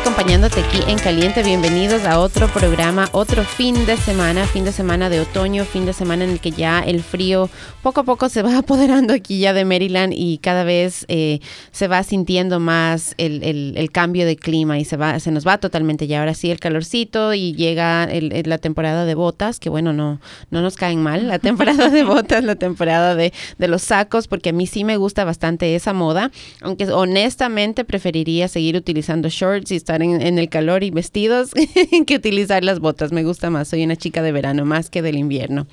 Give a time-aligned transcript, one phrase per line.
[0.00, 1.42] acompañándote aquí en Caliente.
[1.42, 5.92] Bienvenidos a otro programa, otro fin de semana, fin de semana de otoño, fin de
[5.92, 7.50] semana en el que ya el frío
[7.82, 11.86] poco a poco se va apoderando aquí ya de Maryland y cada vez eh, se
[11.86, 16.20] va sintiendo más el, cambio de clima y se va, se nos va totalmente ya.
[16.20, 20.20] Ahora sí el calorcito y llega la temporada de botas, que bueno, no,
[20.50, 24.50] no nos caen mal, la temporada de botas, la temporada de, de los sacos, porque
[24.50, 26.30] a mí sí me gusta bastante esa moda,
[26.62, 31.50] aunque honestamente preferiría seguir utilizando shorts y en, el calor y vestidos
[32.06, 33.12] que utilizar las botas.
[33.12, 35.66] Me gusta más, soy una chica de verano más que del invierno.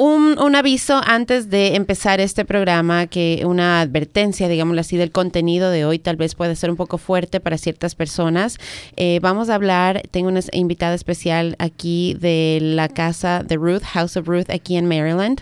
[0.00, 5.84] Un, aviso antes de empezar este programa, que una advertencia, digámoslo así, del contenido de
[5.84, 8.58] hoy tal vez puede ser un poco fuerte para ciertas personas.
[8.96, 14.16] Eh, vamos a hablar, tengo una invitada especial aquí de la casa de Ruth, House
[14.16, 15.40] of Ruth, aquí en Maryland.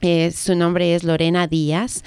[0.00, 2.02] Eh, su nombre es Lorena Díaz.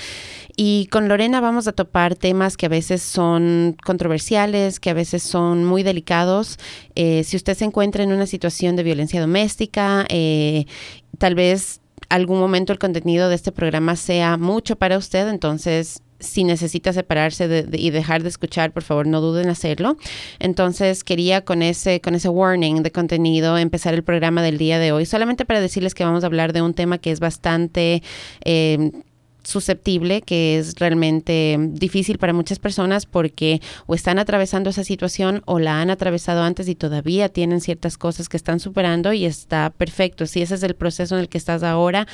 [0.60, 5.22] Y con Lorena vamos a topar temas que a veces son controversiales, que a veces
[5.22, 6.58] son muy delicados.
[6.96, 10.66] Eh, si usted se encuentra en una situación de violencia doméstica, eh,
[11.20, 16.44] tal vez algún momento el contenido de este programa sea mucho para usted, entonces si
[16.44, 19.98] necesita separarse y dejar de escuchar, por favor, no duden en hacerlo.
[20.40, 24.92] Entonces, quería con ese, con ese warning de contenido empezar el programa del día de
[24.92, 28.02] hoy, solamente para decirles que vamos a hablar de un tema que es bastante
[28.44, 28.92] eh,
[29.48, 35.58] susceptible, que es realmente difícil para muchas personas porque o están atravesando esa situación o
[35.60, 40.26] la han atravesado antes y todavía tienen ciertas cosas que están superando y está perfecto.
[40.26, 42.08] Si ese es el proceso en el que estás ahora,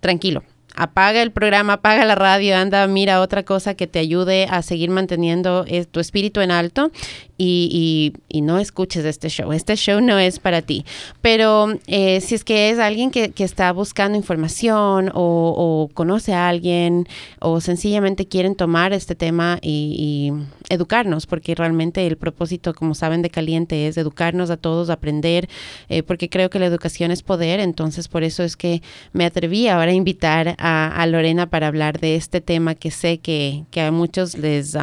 [0.00, 0.42] tranquilo,
[0.74, 4.90] apaga el programa, apaga la radio, anda, mira otra cosa que te ayude a seguir
[4.90, 6.90] manteniendo eh, tu espíritu en alto
[7.36, 9.52] y, y, no escuches este show.
[9.52, 10.84] Este show no es para ti.
[11.20, 16.48] Pero eh, si es que es alguien que, que está buscando información o, conoce a
[16.48, 17.08] alguien
[17.40, 20.32] o sencillamente quieren tomar este tema y,
[20.70, 25.48] educarnos, porque realmente el propósito, como saben, de Caliente es educarnos a todos, aprender,
[25.88, 27.60] eh, porque creo que la educación es poder.
[27.60, 28.82] Entonces, por eso es que
[29.12, 33.18] me atreví ahora a invitar a, a Lorena para hablar de este tema que sé
[33.18, 34.76] que, que a muchos les,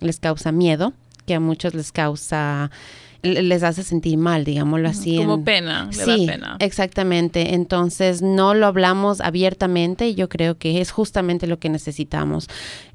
[0.00, 0.92] les causa miedo
[1.26, 2.70] que a muchos les causa
[3.24, 5.16] les hace sentir mal, digámoslo así.
[5.16, 6.56] Como pena, le sí, da pena.
[6.60, 7.54] Exactamente.
[7.54, 12.48] Entonces no lo hablamos abiertamente y yo creo que es justamente lo que necesitamos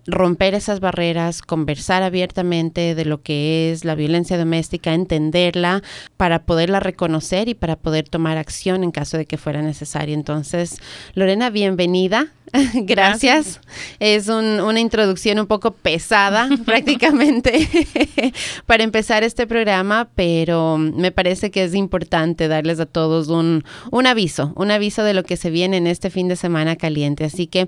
[0.06, 5.84] romper esas barreras, conversar abiertamente de lo que es la violencia doméstica, entenderla
[6.18, 10.16] para poderla reconocer y para poder tomar acción en caso de que fuera necesario.
[10.16, 10.78] Entonces,
[11.14, 12.28] Lorena, bienvenida.
[12.74, 13.60] Gracias.
[14.00, 17.68] Es una introducción un poco pesada prácticamente
[18.66, 24.08] para empezar este programa, pero me parece que es importante darles a todos un, un
[24.08, 27.26] aviso, un aviso de lo que se viene en este fin de semana caliente.
[27.26, 27.68] Así que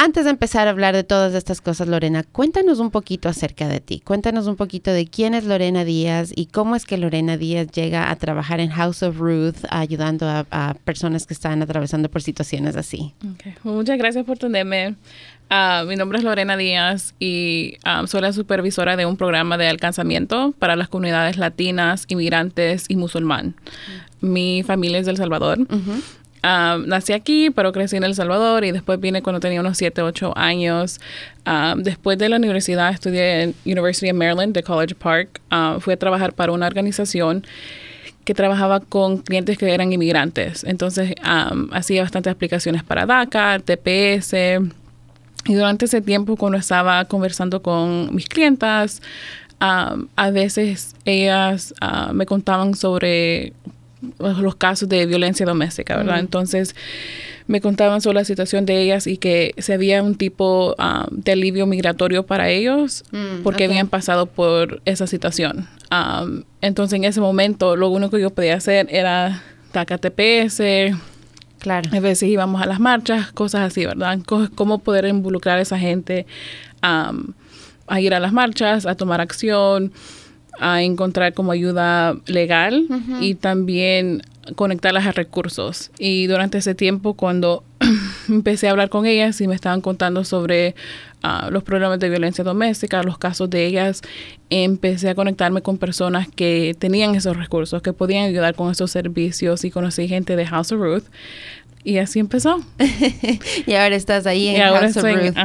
[0.00, 3.80] antes de empezar a hablar de todas estas cosas, Lorena, cuéntanos un poquito acerca de
[3.80, 4.00] ti.
[4.00, 8.10] Cuéntanos un poquito de quién es Lorena Díaz y cómo es que Lorena Díaz llega
[8.10, 13.12] a trabajar en House of Ruth ayudando a, personas que están atravesando por situaciones así.
[13.62, 14.94] Muchas gracias por tenerme.
[15.50, 19.68] Ah, mi nombre es Lorena Díaz y ah, soy la supervisora de un programa de
[19.68, 23.54] alcanzamiento para las comunidades latinas, inmigrantes y musulmán.
[24.22, 25.58] Mi familia es de El Salvador.
[26.42, 30.00] Um, nací aquí, pero crecí en El Salvador y después vine cuando tenía unos 7,
[30.00, 31.00] 8 años.
[31.46, 35.40] Um, después de la universidad estudié en University of Maryland de College Park.
[35.52, 37.44] Um, fui a trabajar para una organización
[38.24, 40.64] que trabajaba con clientes que eran inmigrantes.
[40.64, 41.14] Entonces
[41.72, 44.34] hacía bastantes aplicaciones para DACA, TPS.
[45.46, 49.02] Y durante ese tiempo, cuando estaba conversando con mis clientas,
[49.58, 53.52] a veces ellas uh, me contaban sobre
[54.18, 56.20] los casos de violencia doméstica, ¿verdad?
[56.20, 56.74] Entonces
[57.46, 61.32] me contaban sobre la situación de ellas y que se había un tipo um, de
[61.32, 65.68] alivio migratorio para ellos mm, porque habían pasado por esa situación.
[65.90, 70.96] Um, entonces en ese momento lo único que yo podía hacer era TACA TPS.
[71.58, 71.90] Claro.
[71.92, 74.18] A veces íbamos a las marchas, cosas así, ¿verdad?
[74.54, 76.26] Cómo poder involucrar a esa gente
[76.82, 77.34] um,
[77.86, 79.92] a ir a las marchas, a tomar acción
[80.60, 82.86] a encontrar como ayuda legal
[83.20, 84.22] y también
[84.56, 85.90] conectarlas a recursos.
[85.98, 87.64] Y durante ese tiempo, cuando
[88.28, 90.74] empecé a hablar con ellas y me estaban contando sobre
[91.22, 94.02] ah, los problemas de violencia doméstica, los casos de ellas,
[94.50, 99.64] empecé a conectarme con personas que tenían esos recursos, que podían ayudar con esos servicios
[99.64, 101.04] y conocí gente de House of Ruth
[101.84, 102.60] y así empezó.
[103.66, 105.36] y ahora estás ahí en House of Ruth,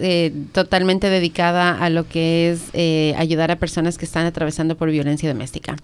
[0.00, 4.90] eh, totalmente dedicada a lo que es eh, ayudar a personas que están atravesando por
[4.90, 5.76] violencia doméstica.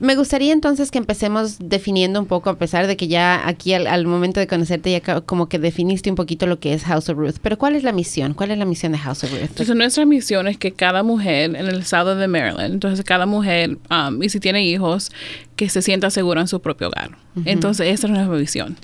[0.00, 4.06] Me gustaría entonces que empecemos definiendo un poco, a pesar de que ya aquí al,
[4.06, 7.36] momento de conocerte ya como que definiste un poquito lo que es House of Ruth,
[7.42, 8.34] pero ¿cuál es la misión?
[8.34, 9.40] ¿Cuál es la misión de House of Ruth?
[9.42, 13.78] Entonces nuestra misión es que cada mujer en el estado de Maryland, entonces cada mujer,
[13.90, 15.10] um, y si tiene hijos,
[15.56, 17.10] que se sienta segura en su propio hogar.
[17.44, 18.76] Entonces esa es nuestra visión.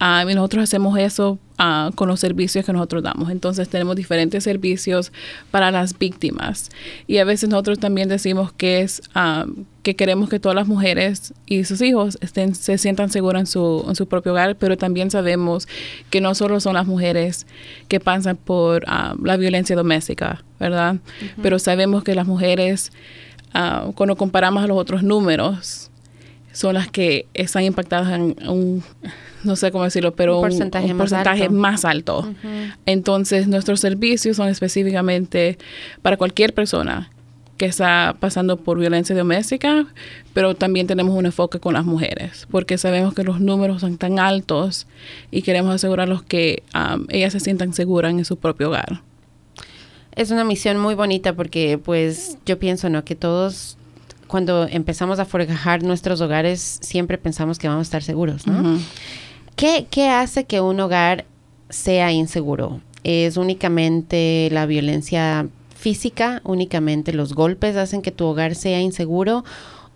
[0.00, 3.30] Ah, y nosotros hacemos eso ah, con los servicios que nosotros damos.
[3.30, 5.12] Entonces tenemos diferentes servicios
[5.50, 6.70] para las víctimas.
[7.08, 9.46] Y a veces nosotros también decimos que es ah,
[9.82, 13.84] que queremos que todas las mujeres y sus hijos estén, se sientan seguras en su,
[13.88, 15.66] en su propio hogar, pero también sabemos
[16.10, 17.46] que no solo son las mujeres
[17.88, 20.96] que pasan por la violencia doméstica, ¿verdad?
[21.42, 22.92] Pero sabemos que las mujeres,
[23.94, 25.90] cuando comparamos a los otros números,
[26.52, 28.82] son las que están impactadas en un
[29.44, 32.32] no sé cómo decirlo, pero un porcentaje, más, alto.
[32.86, 35.58] Entonces, nuestros servicios son específicamente
[36.02, 37.10] para cualquier persona
[37.58, 39.86] que está pasando por violencia doméstica,
[40.32, 44.20] pero también tenemos un enfoque con las mujeres, porque sabemos que los números son tan
[44.20, 44.86] altos
[45.30, 49.02] y queremos asegurarlos que um, ellas se sientan seguras en su propio hogar.
[50.14, 53.04] Es una misión muy bonita porque pues yo pienso, ¿no?
[53.04, 53.76] Que todos
[54.28, 58.78] cuando empezamos a forjar nuestros hogares siempre pensamos que vamos a estar seguros, ¿no?
[59.58, 61.24] ¿Qué, hace que un hogar
[61.68, 62.80] sea inseguro?
[63.02, 66.40] ¿Es únicamente la violencia física?
[66.44, 69.44] ¿Únicamente los golpes hacen que tu hogar sea inseguro?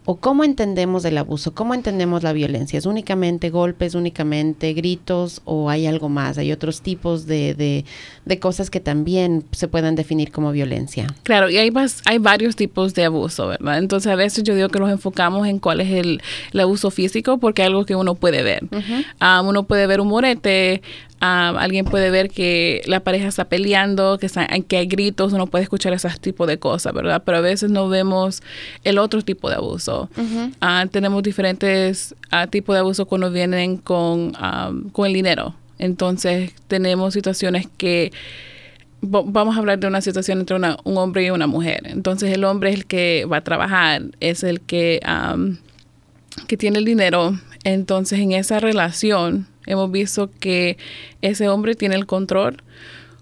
[0.04, 1.54] ¿O cómo entendemos el abuso?
[1.54, 2.76] ¿Cómo entendemos la violencia?
[2.76, 6.38] ¿Es únicamente golpes, únicamente gritos o hay algo más?
[6.38, 7.84] ¿Hay otros tipos de,
[8.24, 11.06] de, cosas que también se puedan definir como violencia?
[11.22, 13.78] Claro, y hay, más, hay varios tipos de abuso, ¿verdad?
[13.78, 16.20] Entonces a veces yo digo que nos enfocamos en cuál es el,
[16.60, 18.64] abuso físico porque es algo que uno puede ver.
[19.20, 20.82] Ah, uno puede ver un morete,
[21.22, 24.28] alguien puede ver que la pareja está peleando, que,
[24.66, 27.22] que hay gritos, uno puede escuchar ese tipo de cosas, ¿verdad?
[27.24, 28.42] Pero a veces no vemos
[28.82, 30.10] el otro tipo de abuso.
[30.60, 34.32] Ah, tenemos diferentes ah, tipos de abuso cuando vienen con,
[34.90, 35.54] con el dinero.
[35.78, 38.12] Entonces tenemos situaciones que
[39.00, 41.82] vamos a hablar de una situación entre una, un hombre y una mujer.
[41.84, 45.00] Entonces el hombre es el que va a trabajar, es el que,
[46.48, 47.38] que tiene el dinero.
[47.62, 50.76] Entonces en esa relación hemos visto que
[51.20, 52.62] ese hombre tiene el control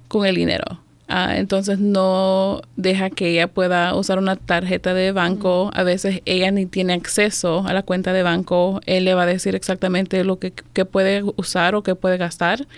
[0.08, 0.80] con el dinero.
[1.12, 5.72] Ah, entonces no deja que ella pueda usar una tarjeta de banco.
[5.74, 8.80] A veces ella ni tiene acceso a la cuenta de banco.
[8.86, 10.52] Él le va a decir exactamente lo que,
[10.84, 12.68] puede usar o que puede gastar.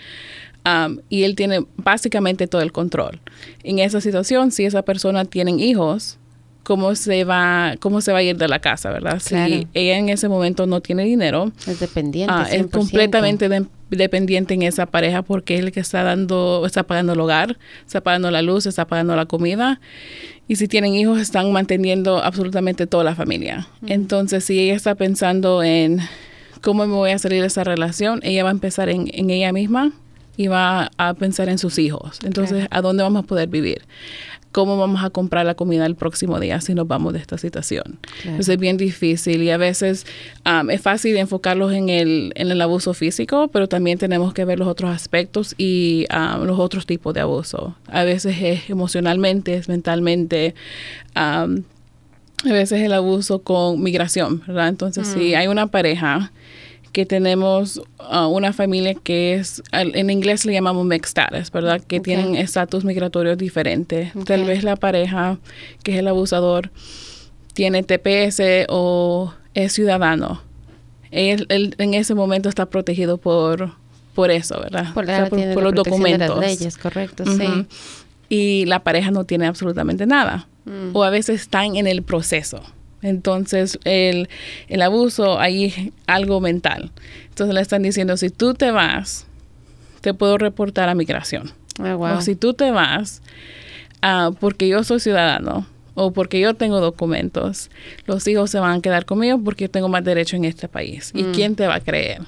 [1.09, 3.19] y él tiene básicamente todo el control.
[3.63, 6.17] En esa situación, si esa persona tiene hijos,
[6.63, 9.19] cómo se va cómo se va a ir de la casa, ¿verdad?
[9.19, 13.49] Si ella en ese momento no tiene dinero, es dependiente, ah, es completamente
[13.89, 18.01] dependiente en esa pareja porque es el que está dando está pagando el hogar, está
[18.01, 19.79] pagando la luz, está pagando la comida
[20.47, 23.67] y si tienen hijos están manteniendo absolutamente toda la familia.
[23.87, 25.99] Entonces, si ella está pensando en
[26.61, 29.53] cómo me voy a salir de esa relación, ella va a empezar en, en ella
[29.53, 29.93] misma
[30.35, 32.19] y va a pensar en sus hijos.
[32.23, 33.83] Entonces, ¿a dónde vamos a poder vivir?
[34.53, 37.99] Cómo vamos a comprar la comida el próximo día si nos vamos de esta situación.
[38.23, 40.05] es bien difícil y a veces
[40.45, 44.59] um, es fácil enfocarlos en el, en el abuso físico, pero también tenemos que ver
[44.59, 47.75] los otros aspectos y um, los otros tipos de abuso.
[47.87, 50.53] A veces es emocionalmente, es mentalmente.
[51.15, 51.63] Um,
[52.45, 54.67] a veces el abuso con migración, ¿verdad?
[54.67, 55.37] Entonces, si mm.
[55.37, 56.31] hay una pareja
[56.93, 61.81] que tenemos uh, una familia que es, en inglés le llamamos mixed status, ¿verdad?
[61.81, 64.11] Que tienen estatus migratorios diferentes.
[64.25, 65.39] Tal vez la pareja,
[65.83, 66.69] que es el abusador,
[67.53, 70.41] tiene TPS o es ciudadano.
[71.09, 73.71] Él, en ese momento está protegido por,
[74.13, 74.93] por eso, ¿verdad?
[74.93, 76.35] Por, los documentos.
[76.35, 77.67] De las leyes, correcto, sí.
[78.29, 80.47] Y la pareja no tiene absolutamente nada.
[80.65, 80.95] Mm.
[80.95, 82.61] O a veces están en el proceso.
[83.03, 84.29] Entonces, el,
[84.67, 85.75] el abuso ahí es
[86.07, 86.91] algo mental.
[87.29, 89.27] Entonces le están diciendo, si tú te vas,
[90.01, 91.51] te puedo reportar a migración.
[91.79, 93.21] Ah, o si tú te vas,
[94.03, 97.69] uh, porque yo soy ciudadano o porque yo tengo documentos,
[98.05, 101.11] los hijos se van a quedar conmigo porque yo tengo más derecho en este país.
[101.13, 101.31] ¿Y mm.
[101.33, 102.21] quién te va a creer?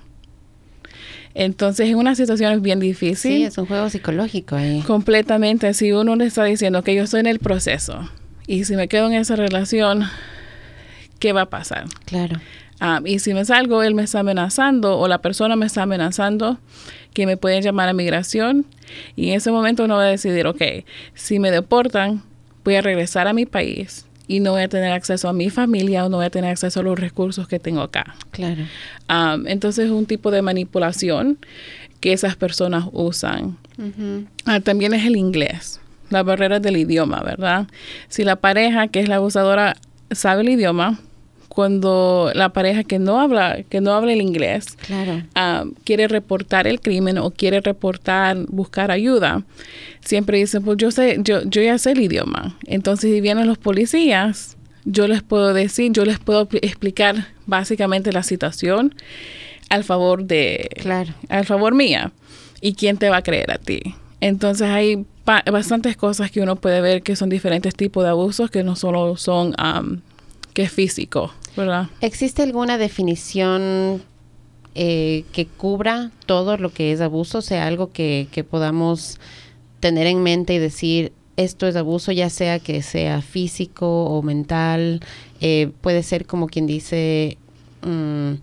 [1.33, 3.31] Entonces, en una situación es bien difícil.
[3.31, 4.81] Sí, es un juego psicológico ahí.
[4.87, 5.73] Completamente.
[5.73, 8.09] Si uno le está diciendo que yo estoy en el proceso
[8.47, 10.03] y si me quedo en esa relación,
[11.19, 11.85] ¿qué va a pasar?
[12.05, 12.39] Claro.
[12.79, 16.57] Ah, y si me salgo, él me está amenazando o la persona me está amenazando,
[17.13, 18.65] que me pueden llamar a migración.
[19.15, 20.61] Y en ese momento uno va a decidir, ok,
[21.13, 22.21] si me deportan,
[22.63, 26.05] voy a regresar a mi país y no voy a tener acceso a mi familia
[26.05, 28.15] o no voy a tener acceso a los recursos que tengo acá.
[28.31, 28.63] Claro.
[29.07, 31.37] Ah, entonces es un tipo de manipulación
[31.99, 33.57] que esas personas usan.
[34.45, 35.79] Ah, también es el inglés,
[36.09, 37.67] la barrera del idioma, ¿verdad?
[38.09, 39.75] Si la pareja, que es la abusadora,
[40.11, 40.99] sabe el idioma,
[41.49, 45.23] cuando la pareja que no habla, que no habla el inglés, Claro.
[45.35, 49.43] ah, quiere reportar el crimen o quiere reportar, buscar ayuda,
[50.03, 52.57] siempre dicen, pues yo sé, yo, yo ya sé el idioma.
[52.65, 58.11] Entonces, si vienen los policías, yo les puedo decir, yo les puedo pl- explicar básicamente
[58.11, 58.93] la situación
[59.69, 61.13] al favor de, Claro.
[61.29, 62.11] al favor mía.
[62.61, 63.79] ¿Y quién te va a creer a ti?
[64.25, 68.63] Entonces hay bastantes cosas que uno puede ver que son diferentes tipos de abusos que
[68.63, 70.01] no solo son am,
[70.55, 71.89] que es físico, ¿verdad?
[72.01, 74.01] ¿Existe alguna definición
[74.73, 77.37] eh, que cubra todo lo que es abuso?
[77.37, 79.19] O sea, algo que, que podamos
[79.79, 85.01] tener en mente y decir, esto es abuso, ya sea que sea físico o mental.
[85.39, 87.37] Eh, puede ser como quien dice...
[87.83, 88.33] mm,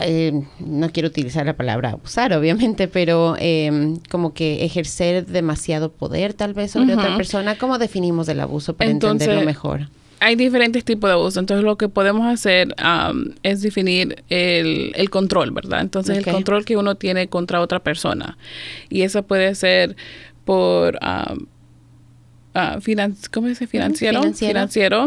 [0.00, 6.34] eh, no quiero utilizar la palabra abusar, obviamente, pero eh, como que ejercer demasiado poder
[6.34, 7.56] tal vez sobre otra persona.
[7.56, 9.88] ¿Cómo definimos el abuso para Entonces, entenderlo mejor?
[10.22, 12.74] Hay diferentes tipos de abuso, entonces lo que podemos hacer
[13.42, 15.80] es definir el, el control, ¿verdad?
[15.80, 18.36] Entonces el control que uno tiene contra otra persona.
[18.90, 19.96] Y eso puede ser
[20.44, 21.34] por, ah,
[22.80, 23.66] finan- ¿cómo se dice?
[23.66, 24.20] Financiero.
[24.20, 24.50] financiero.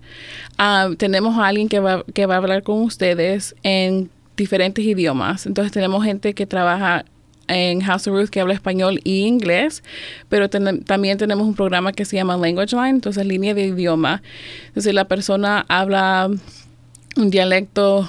[0.58, 5.46] Ah, tenemos a alguien que va, que va a hablar con ustedes en diferentes idiomas.
[5.46, 7.05] Entonces tenemos gente que trabaja
[7.48, 9.84] en House of Ruth que habla español y inglés,
[10.29, 14.22] pero ten- también tenemos un programa que se llama Language Line, entonces línea de idioma.
[14.67, 16.29] Entonces la persona habla
[17.17, 18.08] un dialecto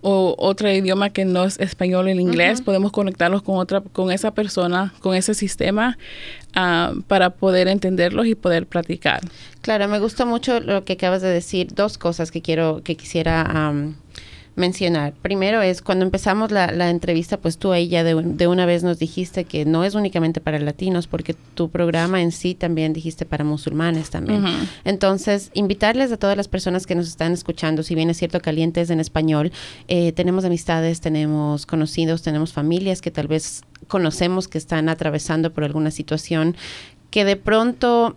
[0.00, 4.10] o otro idioma que no es español o el inglés, podemos conectarlos con otra, con
[4.10, 5.98] esa persona, con ese sistema
[6.56, 9.20] um, para poder entenderlos y poder practicar.
[9.60, 11.74] Claro, me gustó mucho lo que acabas de decir.
[11.74, 13.96] Dos cosas que quiero, que quisiera am,
[14.58, 15.14] mencionar.
[15.22, 18.82] Primero es cuando empezamos la, la entrevista, pues tú ahí ya de, de una vez
[18.82, 23.24] nos dijiste que no es únicamente para latinos, porque tu programa en sí también dijiste
[23.24, 24.44] para musulmanes también.
[24.84, 28.80] Entonces, invitarles a todas las personas que nos están escuchando, si bien es cierto caliente
[28.80, 29.52] es en español,
[29.86, 35.64] eh, tenemos amistades, tenemos conocidos, tenemos familias que tal vez conocemos que están atravesando por
[35.64, 36.56] alguna situación
[37.10, 38.16] que de pronto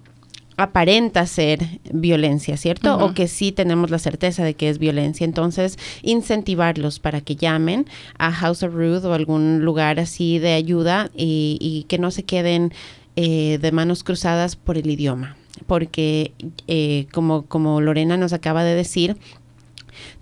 [0.61, 1.59] aparenta ser
[1.91, 2.97] violencia, ¿cierto?
[2.97, 5.25] O que sí tenemos la certeza de que es violencia.
[5.25, 7.85] Entonces, incentivarlos para que llamen
[8.17, 12.23] a House of Ruth o algún lugar así de ayuda y, y que no se
[12.23, 12.73] queden
[13.17, 15.35] eh, de manos cruzadas por el idioma.
[15.67, 16.33] Porque,
[16.67, 19.17] eh, como, como Lorena nos acaba de decir,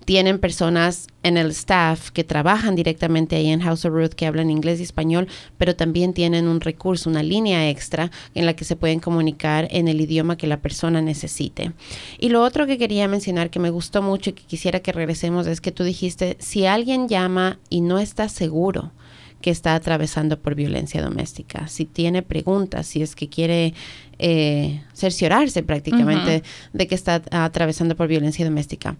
[0.04, 4.50] tienen personas en el staff que trabajan directamente ahí en House of Ruth que hablan
[4.50, 5.28] inglés y español,
[5.58, 9.88] pero también tienen un recurso, una línea extra en la que se pueden comunicar en
[9.88, 11.72] el idioma que la persona necesite.
[12.18, 15.46] Y lo otro que quería mencionar que me gustó mucho y que quisiera que regresemos
[15.46, 18.92] es que tú dijiste, si alguien llama y no está seguro,
[19.40, 21.66] que está atravesando por violencia doméstica.
[21.68, 23.72] Si tiene preguntas, si es que quiere
[24.18, 26.42] eh, cerciorarse prácticamente
[26.72, 28.96] de que está atravesando por violencia doméstica.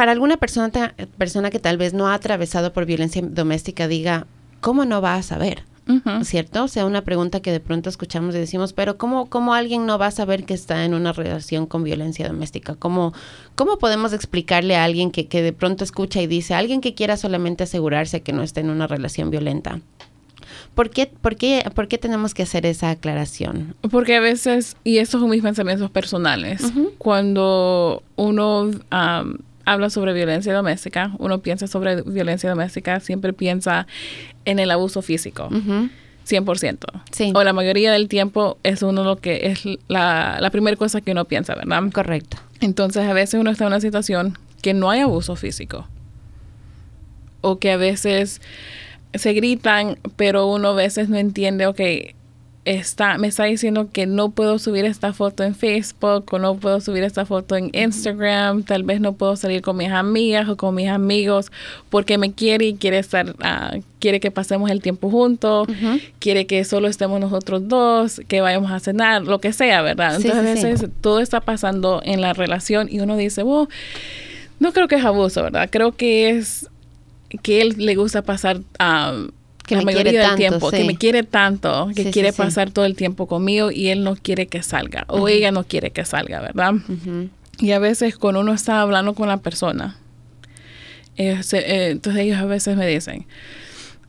[0.00, 4.26] Para alguna persona, ta- persona que tal vez no ha atravesado por violencia doméstica diga,
[4.62, 5.64] ¿cómo no va a saber?
[6.24, 6.64] ¿cierto?
[6.64, 9.98] O sea, una pregunta que de pronto escuchamos y decimos, pero ¿cómo, ¿cómo alguien no
[9.98, 12.76] va a saber que está en una relación con violencia doméstica?
[12.76, 13.12] ¿Cómo,
[13.56, 17.18] cómo podemos explicarle a alguien que, que de pronto escucha y dice, alguien que quiera
[17.18, 19.80] solamente asegurarse que no está en una relación violenta?
[20.74, 23.74] ¿Por qué, por, qué, ¿Por qué tenemos que hacer esa aclaración?
[23.90, 26.62] Porque a veces, y estos son mis pensamientos personales,
[26.96, 28.70] cuando uno
[29.64, 33.86] habla sobre violencia doméstica, uno piensa sobre violencia doméstica, siempre piensa
[34.44, 35.48] en el abuso físico.
[36.28, 36.78] 100%.
[37.12, 37.32] Sí.
[37.34, 41.12] O la mayoría del tiempo es uno lo que es la, la primera cosa que
[41.12, 41.82] uno piensa, ¿verdad?
[41.92, 42.36] Correcto.
[42.60, 45.88] Entonces a veces uno está en una situación que no hay abuso físico.
[47.40, 48.40] O que a veces
[49.14, 51.80] se gritan, pero uno a veces no entiende, ok,
[52.64, 56.80] está, me está diciendo que no puedo subir esta foto en Facebook o no puedo
[56.80, 60.74] subir esta foto en Instagram, tal vez no puedo salir con mis amigas o con
[60.74, 61.50] mis amigos
[61.88, 65.68] porque me quiere y quiere estar, ah, quiere que pasemos el tiempo juntos,
[66.18, 70.16] quiere que solo estemos nosotros dos, que vayamos a cenar, lo que sea, ¿verdad?
[70.16, 73.68] Entonces a veces todo está pasando en la relación y uno dice, wow,
[74.58, 75.68] no creo que es abuso, ¿verdad?
[75.72, 76.68] Creo que es
[77.42, 79.30] que él le gusta pasar um,
[79.70, 83.28] que la mayoría del tiempo, que me quiere tanto, que quiere pasar todo el tiempo
[83.28, 86.74] conmigo y él no quiere que salga o ella no quiere que salga, ¿verdad?
[87.60, 89.96] Y a veces cuando uno está hablando con la persona,
[91.16, 93.26] eh, entonces ellos a veces me dicen,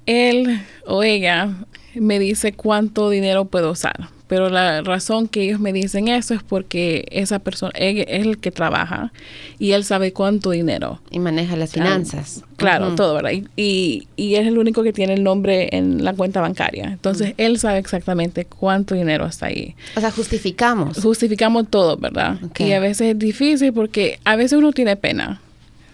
[0.07, 1.53] él o ella
[1.93, 6.41] me dice cuánto dinero puedo usar pero la razón que ellos me dicen eso es
[6.41, 9.11] porque esa persona es el que trabaja
[9.59, 11.01] y él sabe cuánto dinero.
[11.09, 12.41] Y maneja las finanzas.
[12.55, 13.31] Claro, todo, ¿verdad?
[13.57, 16.85] Y, y, es el único que tiene el nombre en la cuenta bancaria.
[16.85, 19.75] Entonces, él sabe exactamente cuánto dinero está ahí.
[19.97, 21.01] O sea, justificamos.
[21.01, 22.37] Justificamos todo, ¿verdad?
[22.57, 25.41] Y a veces es difícil porque a veces uno tiene pena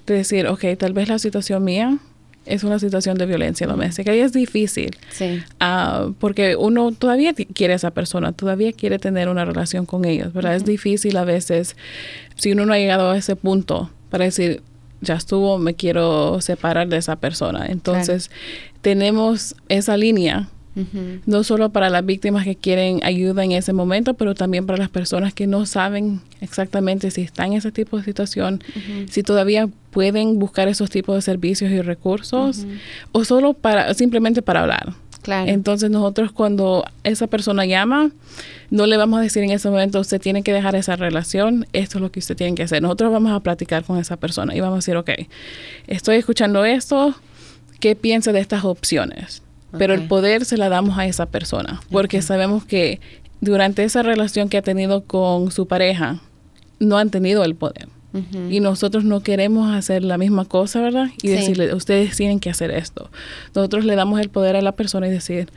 [0.05, 1.97] de decir, ok, tal vez la situación mía
[2.47, 4.95] es una situación de violencia doméstica y es difícil.
[5.11, 5.41] Sí.
[5.59, 10.33] Ah, porque uno todavía quiere a esa persona, todavía quiere tener una relación con ellos,
[10.33, 10.55] ¿verdad?
[10.55, 11.75] Es difícil a veces
[12.35, 14.61] si uno no ha llegado a ese punto para decir,
[15.01, 17.65] ya estuvo, me quiero separar de esa persona.
[17.67, 18.31] Entonces,
[18.81, 20.49] tenemos esa línea
[21.25, 24.89] no solo para las víctimas que quieren ayuda en ese momento, pero también para las
[24.89, 28.63] personas que no saben exactamente si están en ese tipo de situación,
[29.09, 32.65] si todavía pueden buscar esos tipos de servicios y recursos,
[33.11, 34.93] o solo para, simplemente para hablar.
[35.23, 35.49] Claro.
[35.51, 38.11] Entonces nosotros cuando esa persona llama,
[38.69, 41.97] no le vamos a decir en ese momento, usted tiene que dejar esa relación, esto
[41.97, 42.81] es lo que usted tiene que hacer.
[42.81, 45.09] Nosotros vamos a platicar con esa persona y vamos a decir, ok,
[45.87, 47.15] estoy escuchando esto,
[47.79, 49.41] ¿qué piensa de estas opciones?
[49.71, 52.99] Pero el poder se la damos a esa persona, porque sabemos que
[53.41, 56.19] durante esa relación que ha tenido con su pareja,
[56.79, 57.87] no han tenido el poder.
[58.49, 61.09] Y nosotros no queremos hacer la misma cosa, ¿verdad?
[61.21, 63.11] Y decirle, ustedes tienen que hacer esto.
[63.53, 65.49] Nosotros le damos el poder a la persona y decir,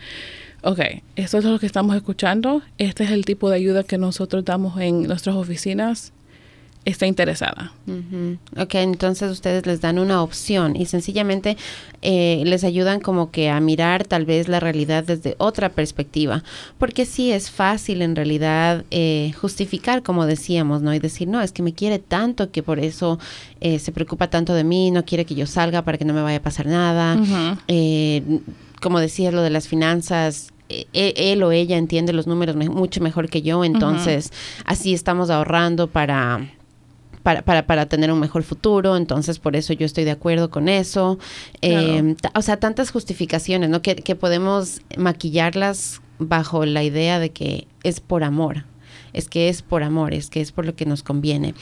[0.62, 0.80] ok,
[1.16, 4.78] esto es lo que estamos escuchando, este es el tipo de ayuda que nosotros damos
[4.78, 6.12] en nuestras oficinas,
[6.84, 7.72] está interesada.
[8.56, 11.56] Ok, entonces ustedes les dan una opción y sencillamente
[12.00, 16.42] eh, les ayudan como que a mirar tal vez la realidad desde otra perspectiva,
[16.78, 20.94] porque sí es fácil en realidad eh, justificar, como decíamos, ¿no?
[20.94, 23.18] Y decir, no, es que me quiere tanto que por eso
[23.60, 26.22] eh, se preocupa tanto de mí, no quiere que yo salga para que no me
[26.22, 27.18] vaya a pasar nada.
[28.80, 30.54] como decías, lo de las finanzas,
[30.94, 34.32] él, o ella entiende los números mucho mejor que yo, entonces
[34.64, 36.48] así estamos ahorrando para
[37.22, 40.68] para, para, para tener un mejor futuro, entonces por eso yo estoy de acuerdo con
[40.68, 41.18] eso.
[41.60, 43.82] Em, o sea, tantas justificaciones, ¿no?
[43.82, 48.64] Que, que podemos maquillarlas bajo la idea de que es por amor
[49.12, 51.54] es que es por amor, es que es por lo que nos conviene.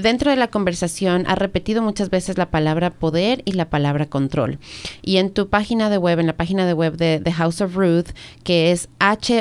[0.00, 4.58] Dentro de la conversación ha repetido muchas veces la palabra poder y la palabra control.
[5.02, 7.74] Y en tu página de web, en la página de web de The House of
[7.74, 8.08] Ruth,
[8.42, 8.88] que es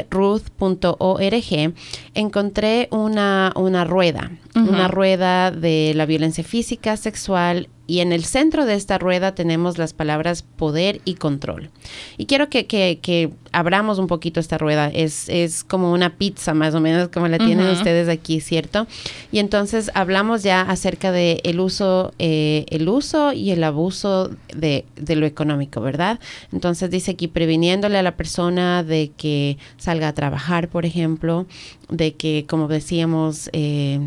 [0.09, 1.73] hruth.org,
[2.13, 8.65] encontré una, una rueda, una rueda de la violencia física, sexual y en el centro
[8.65, 11.69] de esta rueda tenemos las palabras poder y control.
[12.17, 14.89] Y quiero que, que, abramos un poquito esta rueda.
[14.91, 18.87] Es, es, como una pizza más o menos como la tienen ustedes aquí, ¿cierto?
[19.31, 24.85] Y entonces hablamos ya acerca de el uso, eh, el uso y el abuso de,
[24.95, 26.19] de, lo económico, ¿verdad?
[26.51, 31.45] Entonces dice aquí previniéndole a la persona de que salga a trabajar, por ejemplo,
[31.89, 33.99] de que, como decíamos, eh,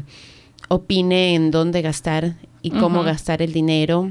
[0.68, 4.11] opine en dónde gastar y cómo gastar el dinero.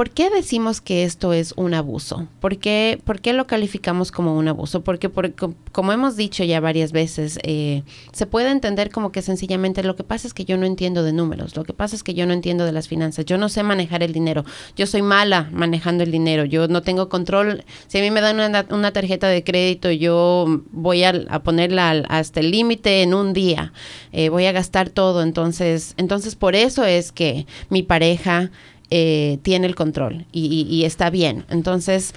[0.00, 2.26] ¿Por qué decimos que esto es un abuso?
[2.40, 4.82] ¿Por qué, por qué lo calificamos como un abuso?
[4.82, 5.34] Porque, por,
[5.72, 10.02] como hemos dicho ya varias veces, eh, se puede entender como que sencillamente lo que
[10.02, 12.32] pasa es que yo no entiendo de números, lo que pasa es que yo no
[12.32, 16.10] entiendo de las finanzas, yo no sé manejar el dinero, yo soy mala manejando el
[16.10, 20.62] dinero, yo no tengo control, si a mí me dan una, tarjeta de crédito, yo
[20.72, 23.74] voy a, ponerla hasta el límite en un día,
[24.12, 28.50] eh, voy a gastar todo, entonces, entonces por eso es que mi pareja
[28.90, 31.44] eh, tiene el control y, está bien.
[31.48, 32.14] Entonces,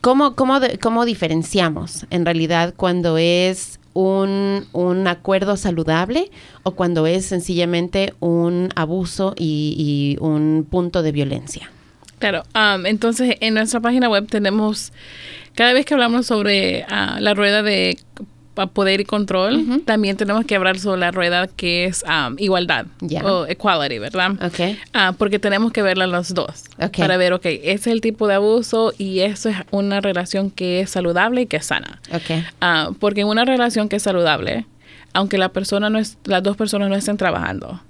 [0.00, 6.30] ¿cómo, cómo, cómo diferenciamos en realidad cuando es un, un, acuerdo saludable
[6.62, 11.70] o cuando es sencillamente un abuso y, un punto de violencia?
[12.18, 14.92] Claro, um, entonces en nuestra página web tenemos,
[15.54, 17.98] cada vez que hablamos sobre ah, la rueda de
[18.72, 22.86] poder y control, también tenemos que hablar sobre la rueda que es um, igualdad
[23.24, 24.32] o equality, ¿verdad?
[24.44, 24.78] Okay.
[24.92, 26.64] Ah, porque tenemos que verla los dos
[26.96, 30.80] para ver, ok, ese es el tipo de abuso y eso es una relación que
[30.80, 32.00] es saludable y que es sana.
[32.12, 32.44] Okay.
[32.60, 34.66] Ah, porque en una relación que es saludable,
[35.12, 37.80] aunque la persona no es, las dos personas no estén trabajando,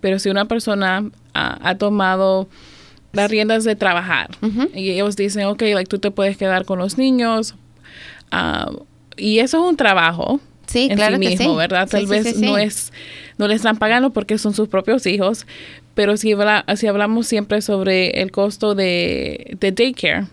[0.00, 2.48] pero si una persona ah, ha tomado
[3.12, 4.30] las riendas de trabajar
[4.74, 7.54] y ellos dicen, ok, like, tú te puedes quedar con los niños,
[9.18, 10.40] y eso es un trabajo.
[10.66, 11.88] Sí, en claro sí mismo, ¿verdad?
[11.88, 12.92] Tal vez no es,
[13.38, 15.46] no le están pagando porque son sus propios hijos,
[15.94, 16.34] pero si,
[16.76, 20.26] si hablamos siempre sobre el costo de, de daycare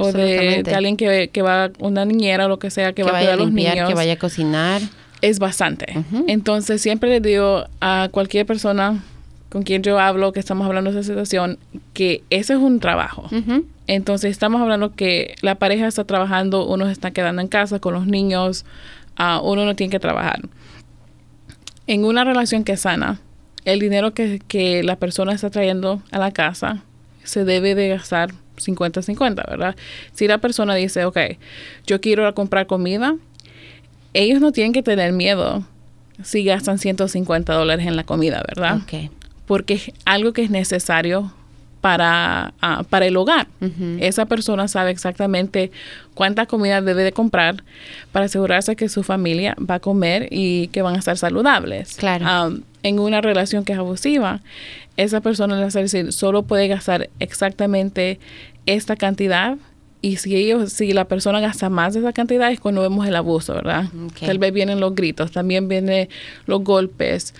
[0.00, 3.20] o de, alguien que, que, va, una niñera o lo que sea, que, va a
[3.20, 3.86] cuidar a los niños.
[3.88, 4.80] Que vaya a cocinar.
[5.20, 5.94] Es bastante.
[6.26, 9.02] Entonces siempre le digo a cualquier persona
[9.48, 11.58] con quien yo hablo, que estamos hablando de esa situación,
[11.94, 13.28] que ese es un trabajo.
[13.86, 17.94] Entonces estamos hablando que la pareja está trabajando, uno se está quedando en casa con
[17.94, 18.64] los niños,
[19.18, 20.40] uh, uno no tiene que trabajar.
[21.86, 23.20] En una relación que es sana,
[23.64, 26.82] el dinero que, que la persona está trayendo a la casa
[27.22, 29.76] se debe de gastar 50-50, ¿verdad?
[30.12, 31.18] Si la persona dice, ok,
[31.86, 33.16] yo quiero comprar comida,
[34.14, 35.64] ellos no tienen que tener miedo
[36.22, 38.80] si gastan 150 dólares en la comida, ¿verdad?
[38.82, 39.10] Okay.
[39.46, 41.32] Porque es algo que es necesario
[41.86, 43.46] para, ah, para el hogar.
[44.00, 45.70] Esa persona sabe exactamente
[46.14, 47.62] cuánta comida debe de comprar
[48.10, 51.94] para asegurarse que su familia va a comer y que van a estar saludables.
[51.94, 52.58] Claro.
[52.82, 54.40] En una relación que es abusiva,
[54.96, 58.18] esa persona le hace decir, solo puede gastar exactamente
[58.66, 59.56] esta cantidad
[60.02, 63.16] y si ellos, si la persona gasta más de esa cantidad es cuando vemos el
[63.16, 63.86] abuso, ¿verdad?
[64.24, 66.08] Tal vez vienen los gritos, también vienen
[66.46, 67.34] los golpes,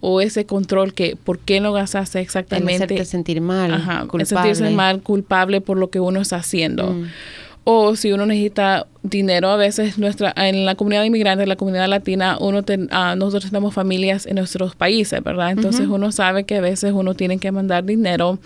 [0.00, 2.94] o ese control que por qué no gastaste exactamente.
[2.94, 6.90] El sentir mal, ajá, sentirse mal, culpable por lo que uno está haciendo.
[6.90, 7.06] Mm.
[7.66, 11.88] O si uno necesita dinero, a veces nuestra en la comunidad inmigrante, en la comunidad
[11.88, 15.52] latina, uno ah, nosotros tenemos familias en nuestros países, ¿verdad?
[15.52, 18.38] Entonces uno sabe que a veces uno tiene que mandar dinero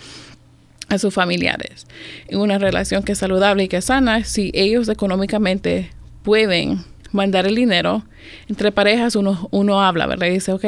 [0.89, 1.89] a sus familiares.
[2.29, 5.91] En una relación que es saludable y que es sana, si ellos económicamente
[6.23, 8.05] pueden mandar el dinero.
[8.49, 10.27] Entre parejas uno, uno habla, ¿verdad?
[10.27, 10.65] Y dice, ok,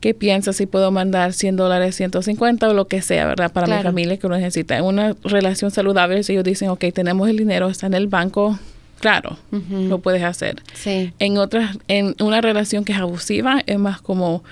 [0.00, 3.52] ¿qué piensas si puedo mandar 100 dólares, 150 o lo que sea, ¿verdad?
[3.52, 4.76] Para mi familia que uno necesita.
[4.76, 8.58] En una relación saludable, si ellos dicen, ok, tenemos el dinero, está en el banco,
[8.98, 9.38] claro,
[9.70, 10.62] lo puedes hacer.
[10.74, 11.12] Sí.
[11.18, 14.42] En otras, en una relación que es abusiva, es más como,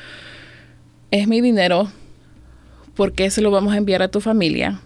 [1.11, 1.91] es mi dinero,
[2.95, 4.81] ¿por qué se lo vamos a enviar a tu familia?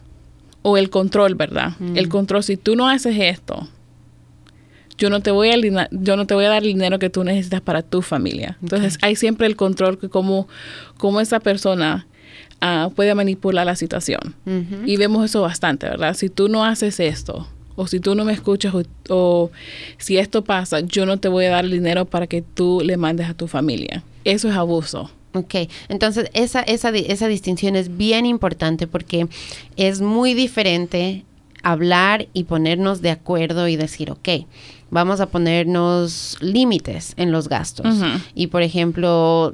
[0.63, 1.73] O el control, ¿verdad?
[1.95, 3.69] El control, si tú no haces esto,
[4.99, 7.25] yo no te voy a yo no te voy a dar el dinero que tú
[7.25, 8.57] necesitas para tu familia.
[8.63, 10.49] Entonces hay siempre el control que como,
[10.97, 12.07] como esa persona
[12.61, 14.35] ah, puede manipular la situación.
[14.87, 16.15] Y vemos eso bastante, ¿verdad?
[16.15, 18.73] Si tú no haces esto, o si tú no me escuchas,
[19.09, 19.51] o,
[19.99, 22.97] si esto pasa, yo no te voy a dar el dinero para que tú le
[22.97, 24.03] mandes a tu familia.
[24.25, 25.11] Eso es abuso.
[25.35, 25.55] Ok,
[25.89, 29.27] entonces esa, esa, esa distinción es bien importante porque
[29.77, 31.25] es muy diferente
[31.65, 34.29] hablar y ponernos de acuerdo y decir, ok,
[34.95, 37.97] vamos a ponernos límites en los gastos.
[38.37, 39.53] Y por ejemplo,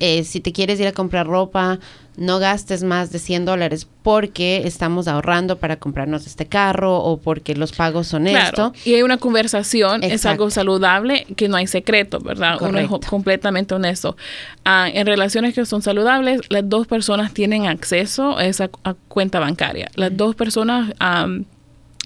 [0.00, 1.78] eh, si te quieres ir a comprar ropa,
[2.16, 7.54] no gastes más de 100 dólares porque estamos ahorrando para comprarnos este carro o porque
[7.54, 8.72] los pagos son esto.
[8.84, 12.58] Y hay una conversación, es algo saludable, que no hay secreto, ¿verdad?
[12.60, 14.16] Uno es completamente honesto.
[14.64, 18.68] Ah, en relaciones que son saludables, las dos personas tienen acceso a esa
[19.06, 19.92] cuenta bancaria.
[19.94, 20.92] Las dos personas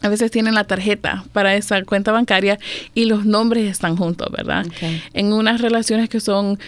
[0.03, 2.59] a veces tienen la tarjeta para esa cuenta bancaria
[2.95, 4.67] y los nombres están juntos, ¿verdad?
[5.13, 6.59] En unas relaciones que son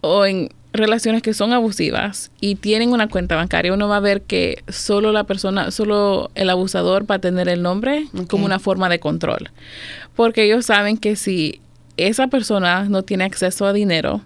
[0.00, 4.22] o en relaciones que son abusivas y tienen una cuenta bancaria, uno va a ver
[4.22, 8.88] que solo la persona, solo el abusador va a tener el nombre como una forma
[8.88, 9.50] de control.
[10.16, 11.60] Porque ellos saben que si
[11.96, 14.22] esa persona no tiene acceso a dinero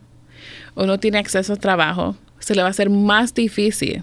[0.75, 4.03] o no tiene acceso a trabajo, se le va a hacer más difícil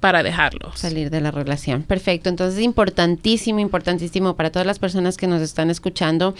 [0.00, 0.78] para dejarlos.
[0.78, 1.82] Salir de la relación.
[1.82, 2.28] Perfecto.
[2.28, 6.34] Entonces es importantísimo, importantísimo para todas las personas que nos están escuchando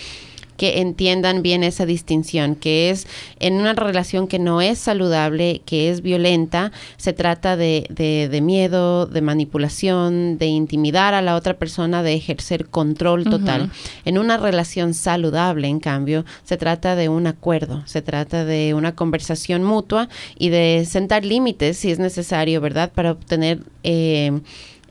[0.60, 3.06] que entiendan bien esa distinción, que es
[3.38, 9.06] en una relación que no es saludable, que es violenta, se trata de, de, miedo,
[9.06, 13.70] de manipulación, de intimidar a la otra persona, de ejercer control total.
[14.04, 18.94] En una relación saludable, en cambio, se trata de un acuerdo, se trata de una
[18.94, 22.92] conversación mutua y de sentar límites si es necesario, ¿verdad?
[22.92, 23.60] Para obtener...
[23.82, 24.42] Eh,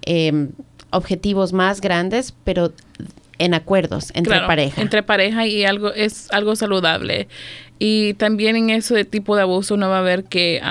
[0.04, 0.50] eh,
[0.92, 2.72] objetivos más grandes, pero
[3.40, 4.82] en acuerdos entre pareja.
[4.82, 7.28] Entre pareja y algo es algo saludable.
[7.80, 10.62] Y también en ese tipo de abuso uno va a ver que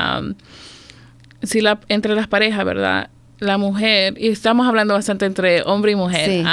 [1.43, 3.11] si la entre las parejas, ¿verdad?
[3.41, 6.45] La mujer, y estamos hablando bastante entre hombre y mujer,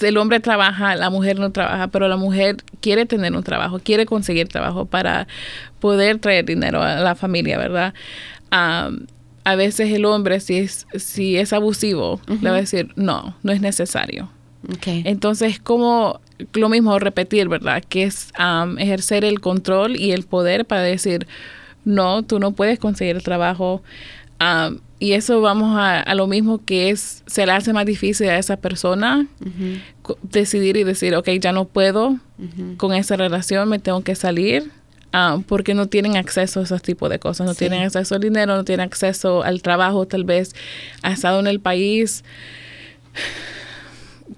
[0.00, 4.06] el hombre trabaja, la mujer no trabaja, pero la mujer quiere tener un trabajo, quiere
[4.06, 5.26] conseguir trabajo para
[5.80, 7.94] poder traer dinero a la familia, ¿verdad?
[9.44, 13.52] a veces el hombre, si es, si es abusivo, le va a decir, no, no
[13.52, 14.30] es necesario.
[14.86, 16.20] Entonces, como
[16.52, 17.82] lo mismo repetir, ¿verdad?
[17.88, 18.32] Que es
[18.78, 21.26] ejercer el control y el poder para decir,
[21.84, 23.82] no, tú no puedes conseguir el trabajo.
[24.98, 28.56] y eso vamos a, lo mismo que es, se le hace más difícil a esa
[28.56, 29.26] persona
[30.22, 32.18] decidir y decir, ok, ya no puedo
[32.76, 34.70] con esa relación, me tengo que salir.
[35.46, 38.64] porque no tienen acceso a esos tipos de cosas, no tienen acceso al dinero, no
[38.64, 40.54] tienen acceso al trabajo, tal vez
[41.02, 42.24] ha estado en el país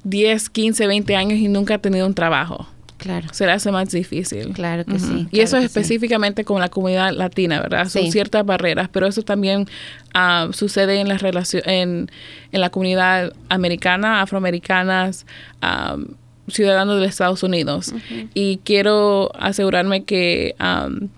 [0.04, 2.66] 10, 15, 20 años y nunca ha tenido un trabajo.
[2.98, 3.28] Claro.
[3.32, 4.52] Se le hace más difícil.
[4.54, 5.28] Claro que sí.
[5.30, 7.88] y eso es específicamente con la comunidad latina, ¿verdad?
[7.88, 9.66] Son ciertas barreras, pero eso también
[10.14, 12.10] uh, sucede en la relación, en,
[12.52, 15.26] en, la comunidad americana, afroamericanas,
[15.62, 16.06] um,
[16.48, 17.92] ciudadanos de Estados Unidos.
[18.32, 21.08] Y quiero asegurarme que um,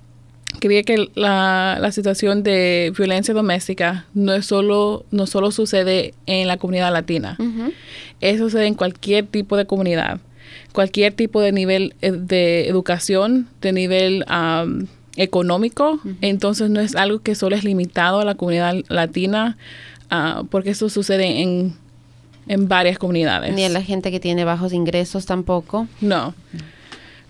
[0.60, 6.48] quería que la, la, situación de violencia doméstica no es solo no solo sucede en
[6.48, 7.36] la comunidad latina
[8.20, 10.20] eso sucede en cualquier tipo de comunidad
[10.72, 14.24] cualquier tipo de nivel eh, de educación de nivel
[15.16, 15.98] económico.
[16.20, 19.56] Entonces no es algo que solo es limitado a la comunidad latina
[20.10, 21.74] ah, porque eso sucede en
[22.48, 23.54] en varias comunidades.
[23.54, 25.86] Ni a la gente que tiene bajos ingresos tampoco.
[26.00, 26.34] No.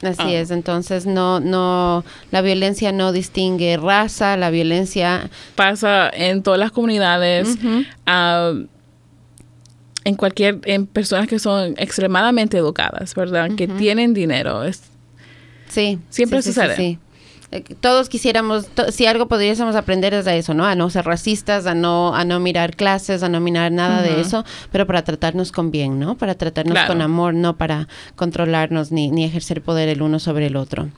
[0.01, 0.41] Así ah.
[0.41, 6.71] es, entonces no, no, la violencia no distingue raza, la violencia pasa en todas las
[6.71, 7.59] comunidades,
[10.09, 13.51] en cualquier, en personas que son extremadamente educadas, ¿verdad?
[13.57, 14.65] Que tienen dinero.
[14.65, 14.83] Es,
[15.69, 15.99] sí.
[16.09, 16.77] Siempre sucede.
[16.77, 16.99] sí.
[17.51, 20.65] Eh, todos quisiéramos, si algo podríamos aprender es de eso, ¿no?
[20.65, 24.21] A no ser racistas, a no, a no mirar clases, a no mirar nada de
[24.21, 26.17] eso, pero para tratarnos con bien, ¿no?
[26.17, 30.57] Para tratarnos con amor, no para controlarnos ni, ni ejercer poder el uno sobre el
[30.57, 30.91] otro.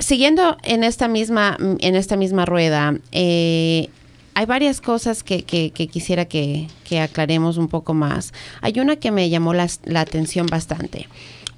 [0.00, 3.90] Siguiendo en esta misma, en esta misma rueda, eh,
[4.38, 8.32] hay varias cosas que, que, quisiera que, que, aclaremos un poco más.
[8.60, 11.08] Hay una que me llamó la, la atención bastante,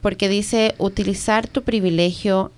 [0.00, 2.52] porque dice utilizar tu privilegio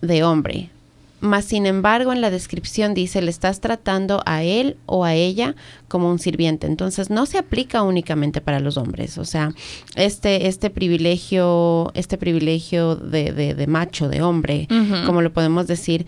[0.00, 0.70] de hombre.
[1.18, 5.56] Mas, sin embargo, en la descripción dice, le estás tratando a él o a ella
[5.88, 6.68] como un sirviente.
[6.68, 9.18] Entonces, no se aplica únicamente para los hombres.
[9.18, 9.54] O sea,
[9.96, 14.68] este, este privilegio, este privilegio de, de, macho, de hombre,
[15.04, 16.06] como lo podemos decir,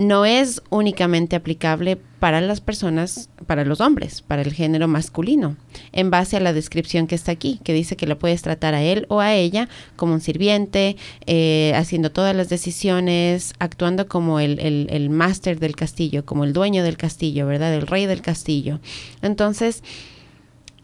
[0.00, 5.58] no es únicamente aplicable para las personas, para los hombres, para el género masculino,
[5.92, 8.80] en base a la descripción que está aquí, que dice que lo puedes tratar a
[8.82, 14.58] él o a ella como un sirviente, eh, haciendo todas las decisiones, actuando como el,
[14.58, 17.74] el, máster del castillo, como el dueño del castillo, ¿verdad?
[17.74, 18.80] El rey del castillo.
[19.20, 19.84] Entonces,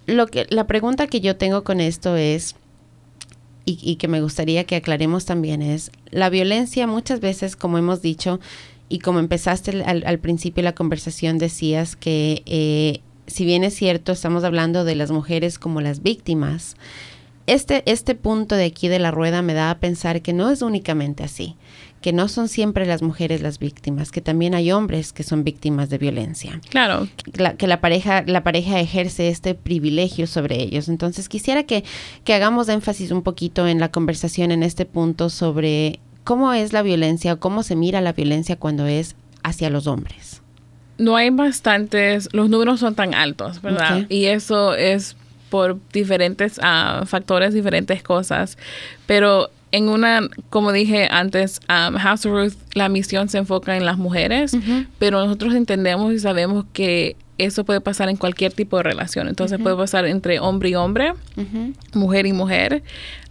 [0.05, 2.55] lo que, la pregunta que yo tengo con esto es,
[3.65, 8.39] y que me gustaría que aclaremos también, es, la violencia muchas veces, como hemos dicho,
[8.89, 14.13] y como empezaste al, principio de la conversación, decías que eh, si bien es cierto,
[14.13, 16.77] estamos hablando de las mujeres como las víctimas,
[17.47, 20.63] este, este punto de aquí de la rueda me da a pensar que no es
[20.63, 21.57] únicamente así,
[22.01, 25.89] que no son siempre las mujeres las víctimas, que también hay hombres que son víctimas
[25.89, 26.61] de violencia.
[26.71, 27.09] Claro.
[27.57, 30.89] que la pareja, la pareja ejerce este privilegio sobre ellos.
[30.89, 31.85] Entonces quisiera que,
[32.25, 36.83] que hagamos énfasis un poquito en la conversación en este punto sobre ¿Cómo es la
[36.83, 37.37] violencia?
[37.37, 40.43] ¿Cómo se mira la violencia cuando es hacia los hombres?
[40.99, 44.07] No hay bastantes, los números son tan altos, ¿verdad?
[44.09, 45.15] Y eso es
[45.51, 48.59] por diferentes ah, factores, diferentes cosas.
[49.07, 53.85] Pero en una, como dije antes, um, House of Ruth, la misión se enfoca en
[53.85, 54.57] las mujeres,
[54.99, 59.29] pero nosotros entendemos y sabemos que eso puede pasar en cualquier tipo de relación.
[59.29, 61.13] Entonces puede pasar entre hombre y hombre,
[61.95, 62.83] mujer y mujer.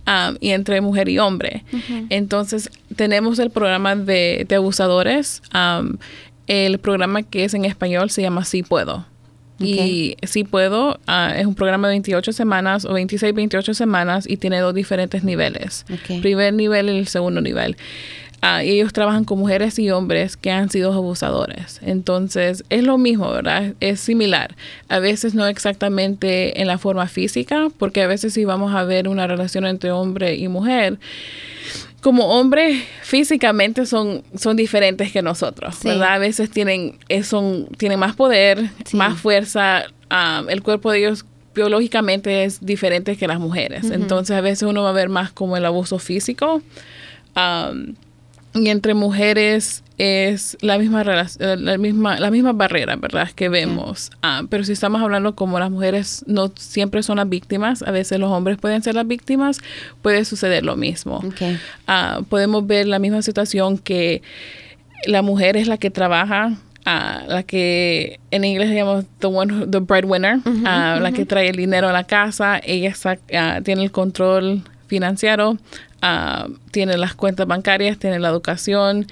[0.07, 1.63] Um, y entre mujer y hombre.
[2.09, 5.41] Entonces, tenemos el programa de, abusadores.
[5.53, 5.97] Um,
[6.45, 9.05] el programa que es en español se llama Sí Puedo.
[9.57, 14.37] Y sí puedo, ah, es un programa de 28 semanas o 26, 28 semanas y
[14.37, 15.85] tiene dos diferentes niveles.
[16.21, 17.77] Primer nivel y el segundo nivel.
[18.41, 21.79] Ah, y ellos trabajan con mujeres y hombres que han sido abusadores.
[21.81, 23.73] Entonces, es lo mismo, ¿verdad?
[23.79, 24.55] Es similar.
[24.87, 29.07] A veces no exactamente en la forma física, porque a veces si vamos a ver
[29.07, 30.99] una relación entre hombre y mujer,
[32.01, 36.13] como hombres físicamente son, son diferentes que nosotros, ¿verdad?
[36.13, 41.25] A veces tienen, eh, son, tienen más poder, más fuerza, ah, el cuerpo de ellos
[41.55, 43.89] biológicamente es diferente que las mujeres.
[43.89, 46.61] Entonces a veces uno va a ver más como el abuso físico.
[47.33, 47.73] Ah,
[48.55, 54.11] y entre mujeres es la misma eh, la misma la misma barrera verdad que vemos.
[54.21, 58.19] Ah, pero si estamos hablando como las mujeres no siempre son las víctimas a veces
[58.19, 59.59] los hombres pueden ser las víctimas
[60.01, 61.21] puede suceder lo mismo.
[61.87, 64.21] Ah, podemos ver la misma situación que
[65.05, 66.53] la mujer es la que trabaja
[66.85, 71.57] ah, la que en inglés se llama the one the breadwinner la que trae el
[71.57, 72.93] dinero a la casa ella
[73.63, 75.57] tiene el control financiero
[76.07, 79.07] Ah, tiene las cuentas bancarias, tiene la educación,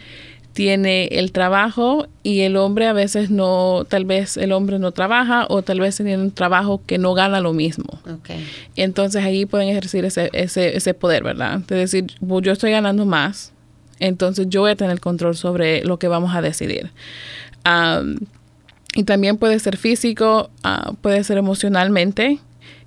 [0.54, 5.48] tiene el trabajo y el hombre a veces no, tal vez el hombre no trabaja
[5.50, 8.00] o tal vez tiene un trabajo que no gana lo mismo.
[8.20, 8.48] Okay.
[8.76, 11.62] Entonces ahí pueden ejercer ese, ese, ese poder, ¿verdad?
[11.62, 13.54] Es decir, yo estoy ganando más,
[14.00, 16.92] entonces yo voy a tener control sobre lo que vamos a decidir.
[18.94, 22.38] y también puede ser físico, ah, puede ser emocionalmente,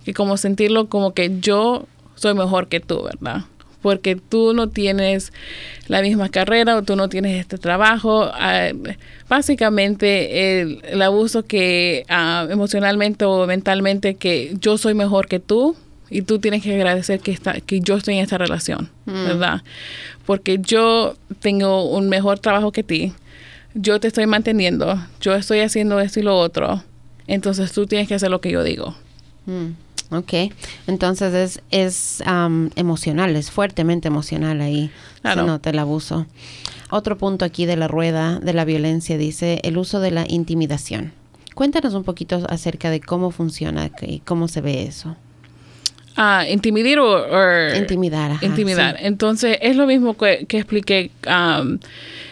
[0.04, 3.44] que como sentirlo como que yo soy mejor que tú, ¿verdad?
[3.86, 5.32] porque tú no tienes
[5.86, 8.28] la misma carrera o tú no tienes este trabajo.
[8.34, 8.70] Ah,
[9.28, 15.76] básicamente el, abuso que ah, emocionalmente o mentalmente que yo soy mejor que tú
[16.10, 19.24] y tú tienes que agradecer que, está, que yo estoy en esta relación, mm.
[19.24, 19.62] ¿verdad?
[20.24, 23.12] Porque yo tengo un mejor trabajo que ti,
[23.74, 26.82] yo te estoy manteniendo, yo estoy haciendo esto y lo otro,
[27.28, 28.96] entonces tú tienes que hacer lo que yo digo.
[29.46, 29.85] Mm.
[30.10, 30.52] Ok,
[30.86, 32.22] entonces es, es
[32.76, 34.90] emocional, es fuertemente emocional ahí.
[35.22, 36.26] Se nota el abuso.
[36.90, 41.12] Otro punto aquí de la rueda de la violencia dice el uso de la intimidación.
[41.54, 45.16] Cuéntanos un poquito acerca de cómo funciona y cómo se ve eso.
[46.16, 47.76] Ah, intimidar o...
[47.76, 48.42] intimidar.
[48.42, 48.96] intimidar.
[49.00, 51.10] Entonces, es lo mismo que, que expliqué.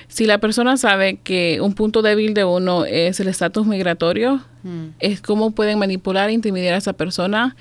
[0.09, 4.87] si la persona sabe que un punto débil de uno es el estatus migratorio, mm.
[5.01, 7.57] es cómo pueden manipular e intimidar a esa persona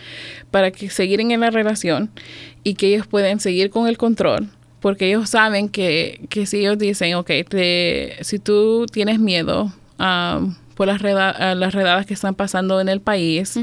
[0.50, 2.10] para que seguir en la relación
[2.64, 4.50] y que ellos pueden seguir con el control.
[4.80, 9.72] Porque ellos saben que, que si ellos dicen, ok, te, si tú tienes miedo,
[10.76, 13.60] por las, las redadas que están pasando en el país,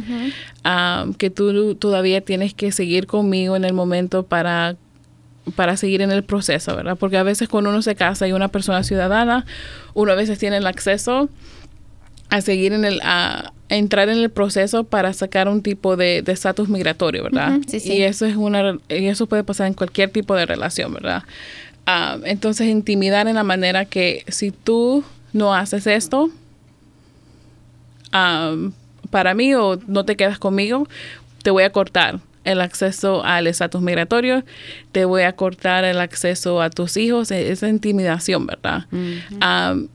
[1.18, 4.76] que tú todavía tienes que seguir conmigo en el momento para
[5.56, 6.96] para seguir en el proceso, ¿verdad?
[6.96, 9.46] Porque a veces cuando uno se casa y una persona ciudadana,
[9.94, 11.28] uno a veces tiene el acceso
[12.28, 16.68] a seguir en el, a entrar en el proceso para sacar un tipo de estatus
[16.68, 17.58] migratorio, ¿verdad?
[17.66, 17.94] sí, sí.
[17.94, 21.24] Y eso es una, y eso puede pasar en cualquier tipo de relación, ¿verdad?
[22.24, 26.30] entonces intimidar en la manera que si tú no haces esto,
[28.10, 30.86] para mí o no te quedas conmigo,
[31.42, 34.44] te voy a cortar el acceso al estatus migratorio,
[34.92, 38.86] te voy a cortar el acceso a tus hijos, e-, esa intimidación, ¿verdad?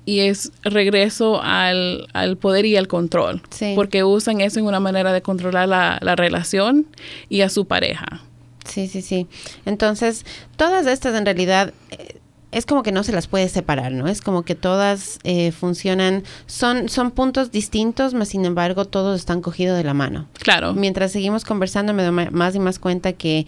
[0.05, 2.07] y es regreso al,
[2.39, 3.41] poder y al control,
[3.75, 6.85] porque usan eso en una manera de controlar la, la relación
[7.29, 8.21] y a su pareja.
[8.65, 9.27] Sí, sí, sí.
[9.65, 10.25] Entonces,
[10.57, 11.73] todas estas en realidad...
[11.91, 12.19] Eh,
[12.55, 14.07] es como que no se las puede separar, ¿no?
[14.07, 19.41] Es como que todas eh, funcionan, son, son puntos distintos, mas sin embargo todos están
[19.41, 20.29] cogidos de la mano.
[20.39, 20.73] Claro.
[20.73, 23.45] Mientras seguimos conversando me doy más y más cuenta que,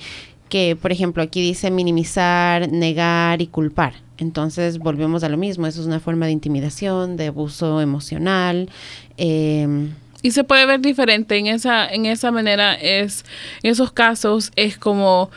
[0.50, 3.94] que, por ejemplo, aquí dice minimizar, negar y culpar.
[4.18, 8.70] Entonces volvemos a lo mismo, eso es una forma de intimidación, de abuso emocional.
[9.16, 13.24] Em, y se puede ver diferente en esa, en esa manera, es,
[13.64, 15.32] en esos casos es como,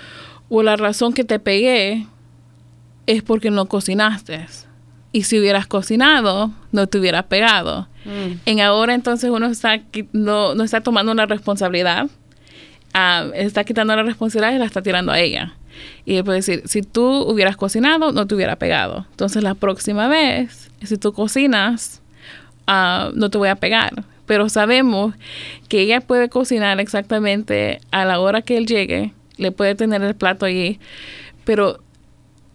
[0.49, 2.09] o la razón que te pegué
[3.11, 4.47] es porque no cocinaste.
[5.13, 7.89] Y si hubieras cocinado, no te hubieras pegado.
[8.05, 8.39] Mm.
[8.47, 9.81] En ahora entonces uno está,
[10.13, 12.09] no, no está tomando una responsabilidad,
[12.95, 15.55] ah, está quitando la responsabilidad y la está tirando a ella.
[16.05, 19.07] Y puede decir, si tú hubieras cocinado, no te hubiera pegado.
[19.11, 22.01] Entonces la próxima vez, si tú cocinas,
[22.69, 24.05] ah, no te voy a pegar.
[24.27, 25.15] Pero sabemos
[25.69, 30.15] que ella puede cocinar exactamente a la hora que él llegue, le puede tener el
[30.15, 30.79] plato allí,
[31.45, 31.81] pero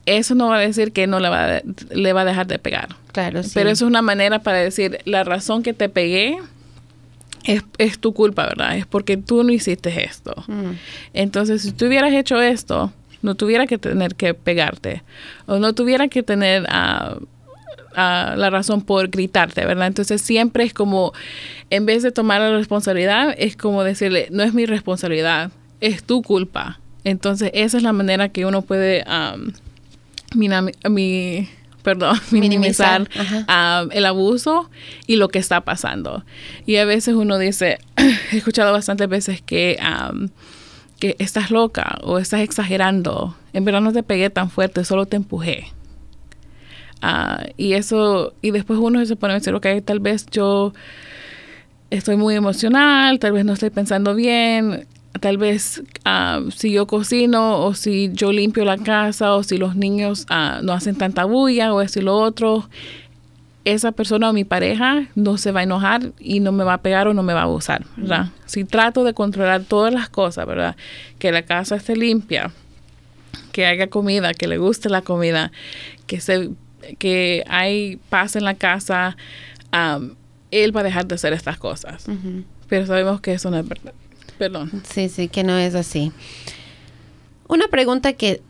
[0.06, 2.60] eso no va a decir que no le va, a, le va a dejar de
[2.60, 2.90] pegar.
[3.12, 3.52] Claro, sí.
[3.54, 6.38] Pero eso es una manera para decir, la razón que te pegué
[7.78, 8.78] es, tu culpa, ¿verdad?
[8.78, 10.34] Es porque tú no hiciste esto.
[10.48, 10.72] Mm.
[11.14, 12.92] Entonces, si tú hubieras hecho esto,
[13.22, 15.04] no tuviera que tener que pegarte.
[15.46, 17.20] O no tuviera que tener, uh,
[17.96, 19.88] la razón por gritarte, ¿verdad?
[19.88, 21.14] Entonces siempre es como,
[21.70, 25.52] en vez de tomar la responsabilidad, es como decirle, no es mi responsabilidad,
[25.82, 26.80] es tu culpa.
[27.04, 29.06] Entonces esa es la manera que uno puede
[30.36, 31.50] mi,
[31.84, 33.10] perdón, minimizar,
[33.92, 34.70] el abuso
[35.08, 36.24] y lo que está pasando.
[36.66, 37.80] Y a veces uno dice,
[38.32, 39.78] he escuchado bastantes veces que
[41.00, 43.36] que estás loca o estás exagerando.
[43.54, 45.68] En verdad no te pegué tan fuerte, solo te empujé.
[47.02, 50.74] Ah, y eso, y después uno se pone a decir, ok, tal vez yo
[51.90, 54.88] estoy muy emocional, tal vez no estoy pensando bien,
[55.20, 59.76] tal vez ah, si yo cocino o si yo limpio la casa o si los
[59.76, 62.70] niños ah, no hacen tanta bulla o esto y lo otro,
[63.64, 66.82] esa persona o mi pareja no se va a enojar y no me va a
[66.82, 68.30] pegar o no me va a abusar, ¿verdad?
[68.46, 70.76] Si trato de controlar todas las cosas, ¿verdad?
[71.18, 72.52] Que la casa esté limpia,
[73.52, 75.52] que haya comida, que le guste la comida,
[76.06, 76.52] que se
[77.00, 79.18] que hay paz en la casa,
[80.52, 82.06] él va a dejar de hacer estas cosas.
[82.68, 83.94] Pero sabemos que eso no es verdad.
[84.38, 84.84] Perdón.
[84.90, 86.12] Sí, sí, que no es así.
[87.48, 88.42] Una pregunta que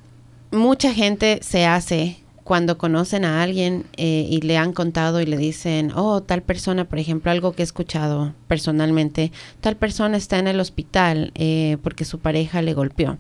[0.52, 5.36] mucha gente se hace cuando conocen a alguien eh, y le han contado y le
[5.36, 9.32] dicen, oh, tal persona, por ejemplo, algo que he escuchado personalmente,
[9.62, 13.18] tal persona está en el hospital eh, porque su pareja le golpeó.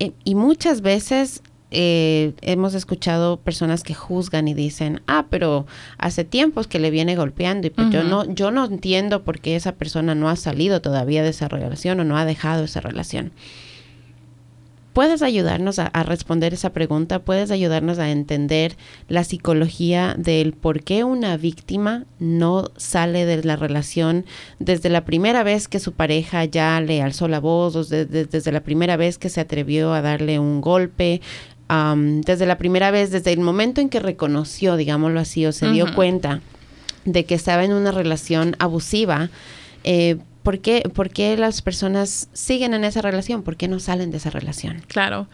[0.00, 1.42] Eh, y muchas veces
[1.78, 5.66] hemos escuchado personas que juzgan y dicen, ah, pero
[5.98, 9.56] hace tiempos que le viene golpeando y pues yo no, yo no entiendo por qué
[9.56, 13.32] esa persona no ha salido todavía de esa relación o no ha dejado esa relación.
[14.96, 17.18] ¿Puedes ayudarnos a, responder esa pregunta?
[17.18, 23.56] ¿Puedes ayudarnos a entender la psicología del por qué una víctima no sale de la
[23.56, 24.24] relación
[24.58, 28.62] desde la primera vez que su pareja ya le alzó la voz o desde la
[28.62, 31.20] primera vez que se atrevió a darle un golpe?
[31.68, 35.94] Desde la primera vez, desde el momento en que reconoció, digámoslo así, o se dio
[35.94, 36.40] cuenta
[37.04, 39.30] de que estaba en una relación abusiva,
[39.84, 43.42] eh, ¿por qué, las personas siguen en esa relación?
[43.42, 44.82] ¿Por qué no salen de esa relación?
[44.86, 45.26] Claro,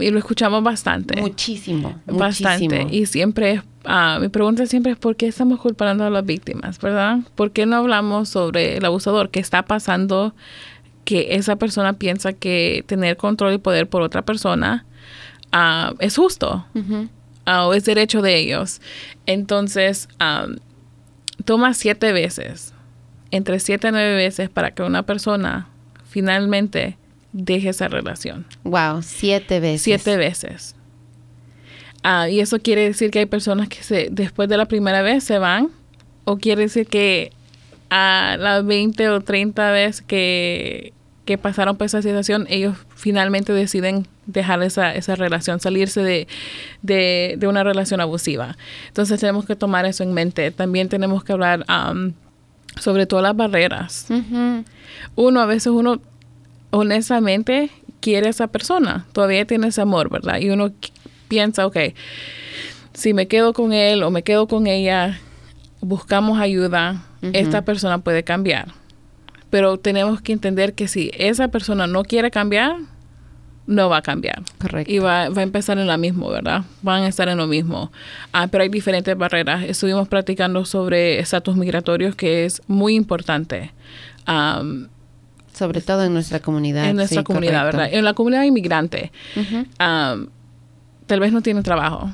[0.00, 1.20] y lo escuchamos bastante.
[1.20, 2.86] Muchísimo, bastante.
[2.90, 7.20] Y siempre, uh, mi pregunta siempre es ¿por qué estamos culpando a las víctimas, verdad?
[7.34, 9.30] ¿Por qué no hablamos sobre el abusador?
[9.30, 10.34] ¿Qué está pasando?
[11.04, 14.84] Que esa persona piensa que tener control y poder por otra persona
[16.00, 16.66] es justo
[17.46, 18.80] o es derecho de ellos.
[19.26, 20.08] Entonces,
[21.44, 22.72] toma siete veces
[23.30, 25.68] entre siete a nueve veces para que una persona
[26.08, 26.96] finalmente
[27.32, 28.46] deje esa relación.
[28.64, 29.82] Wow, siete veces.
[29.82, 30.74] Siete veces.
[32.02, 35.24] Ah, y eso quiere decir que hay personas que se, después de la primera vez
[35.24, 35.70] se van,
[36.24, 37.32] o quiere decir que
[37.90, 40.92] a las 20 o 30 veces que,
[41.26, 46.28] que pasaron por esa situación, ellos finalmente deciden dejar esa, esa relación, salirse de,
[46.82, 48.56] de, una relación abusiva.
[48.86, 50.52] Entonces tenemos que tomar eso en mente.
[50.52, 51.66] También tenemos que hablar
[52.80, 54.06] sobre todo las barreras.
[55.16, 56.00] Uno, a veces uno
[56.70, 57.70] honestamente
[58.00, 60.38] quiere a esa persona, todavía tiene ese amor, ¿verdad?
[60.38, 60.70] Y uno
[61.26, 61.76] piensa, ok,
[62.92, 65.18] si me quedo con él o me quedo con ella,
[65.80, 68.68] buscamos ayuda, esta persona puede cambiar.
[69.50, 72.76] Pero tenemos que entender que si esa persona no quiere cambiar,
[73.66, 74.42] no va a cambiar.
[74.58, 74.92] Correcto.
[74.92, 76.62] Y va, va, a empezar en la misma, ¿verdad?
[76.82, 77.90] Van a estar en lo mismo.
[78.32, 79.64] Ah, pero hay diferentes barreras.
[79.64, 83.72] Estuvimos practicando sobre estatus migratorios, que es muy importante.
[85.52, 86.88] sobre todo en nuestra comunidad.
[86.88, 87.88] En nuestra comunidad, ¿verdad?
[87.90, 89.12] En la comunidad inmigrante.
[89.78, 92.12] tal vez no tienen trabajo.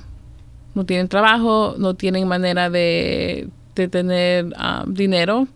[0.75, 4.47] No tienen trabajo, no tienen manera de, de tener
[4.87, 5.49] dinero.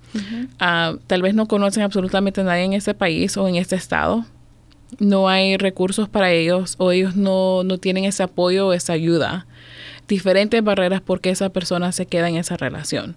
[0.58, 4.24] tal vez no conocen absolutamente a nadie en ese país o en este estado
[4.98, 9.46] no hay recursos para ellos o ellos no, tienen ese apoyo o esa ayuda.
[10.08, 13.16] Diferentes barreras porque esa persona se queda en esa relación.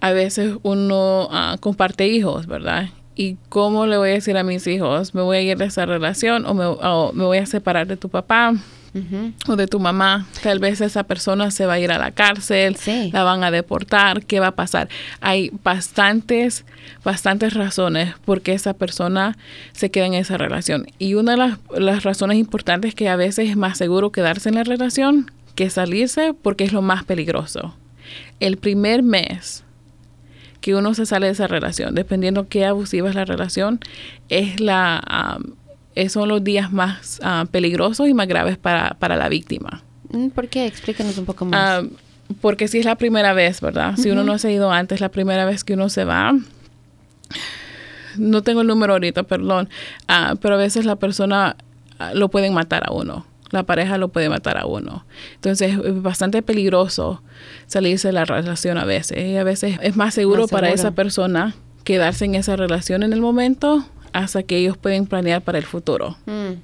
[0.00, 2.90] A veces uno ah, comparte hijos, ¿verdad?
[3.16, 5.14] ¿Y cómo le voy a decir a mis hijos?
[5.14, 7.96] ¿Me voy a ir de esa relación o me, o me voy a separar de
[7.96, 8.54] tu papá?
[9.46, 10.26] O de tu mamá.
[10.42, 12.76] Tal vez esa persona se va a ir a la cárcel,
[13.12, 14.88] la van a deportar, ¿qué va a pasar?
[15.20, 16.64] Hay bastantes,
[17.04, 19.36] bastantes razones por qué esa persona
[19.72, 20.86] se queda en esa relación.
[20.98, 24.48] Y una de las, las razones importantes es que a veces es más seguro quedarse
[24.48, 27.74] en la relación que salirse porque es lo más peligroso.
[28.40, 29.64] El primer mes
[30.60, 33.80] que uno se sale de esa relación, dependiendo qué abusiva es la relación,
[34.30, 35.38] es la
[36.08, 39.82] son los días más ah, peligrosos y más graves para, la víctima.
[40.10, 40.66] Mm, ¿Por qué?
[40.66, 41.84] Explícanos un poco más.
[41.84, 41.86] Ah,
[42.40, 43.96] porque si es la primera vez, ¿verdad?
[43.96, 46.34] Si uno no se ha ido antes, la primera vez que uno se va,
[48.16, 49.68] no tengo el número ahorita, perdón,
[50.08, 51.56] ah, pero a veces la persona
[52.14, 53.26] lo pueden matar a uno.
[53.50, 55.04] la pareja lo puede matar a uno.
[55.36, 57.22] Entonces es bastante peligroso
[57.66, 59.18] salirse de la relación a veces.
[59.24, 63.20] Y a veces es más seguro, para esa persona quedarse en esa relación en el
[63.20, 66.16] momento hasta que ellos pueden planear para el futuro.
[66.24, 66.54] Mm.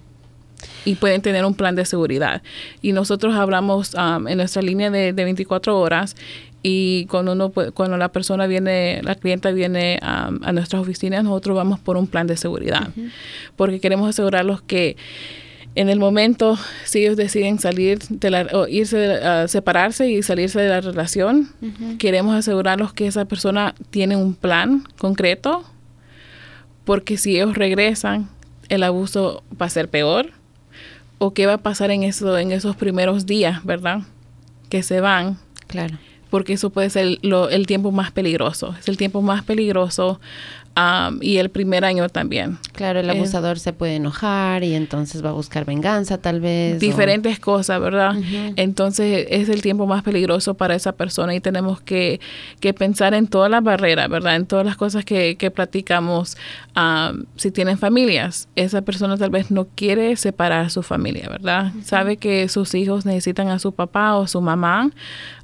[0.84, 2.42] Y pueden tener un plan de seguridad.
[2.82, 6.16] Y nosotros hablamos um, en nuestra línea de, de 24 horas
[6.62, 11.80] y cuando uno cuando la persona viene la clienta viene a, nuestras oficinas nosotros vamos
[11.80, 12.88] por un plan de seguridad
[13.56, 14.96] porque queremos asegurarlos que
[15.74, 20.60] en el momento si ellos deciden salir de la o irse a separarse y salirse
[20.60, 21.48] de la relación
[21.98, 25.64] queremos asegurarlos que esa persona tiene un plan concreto
[26.90, 28.28] porque si ellos regresan
[28.68, 30.32] el abuso va a ser peor
[31.18, 34.00] o qué va a pasar en eso en esos primeros días verdad
[34.68, 35.38] que se van.
[35.68, 35.98] Claro.
[36.30, 38.74] Porque eso puede ser el tiempo más peligroso.
[38.76, 40.20] Es el tiempo más peligroso
[40.76, 42.58] Um, y el primer año también.
[42.72, 46.78] Claro, el eh, abusador se puede enojar y entonces va a buscar venganza tal vez.
[46.78, 48.14] Diferentes cosas, ¿verdad?
[48.54, 52.20] Entonces es el tiempo más peligroso para esa persona y tenemos que,
[52.60, 54.36] que pensar en todas las barreras, ¿verdad?
[54.36, 56.36] En todas las cosas que, que platicamos.
[56.76, 61.72] Um, si tienen familias, esa persona tal vez no quiere separar a su familia, ¿verdad?
[61.82, 64.90] Sabe que sus hijos necesitan a su papá o su mamá.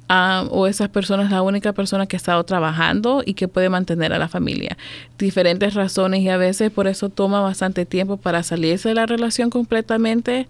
[0.09, 3.67] Um, o esa persona es la única persona que ha estado trabajando y que puede
[3.67, 4.77] mantener a la familia
[5.17, 9.49] diferentes razones y a veces por eso toma bastante tiempo para salirse de la relación
[9.49, 10.47] completamente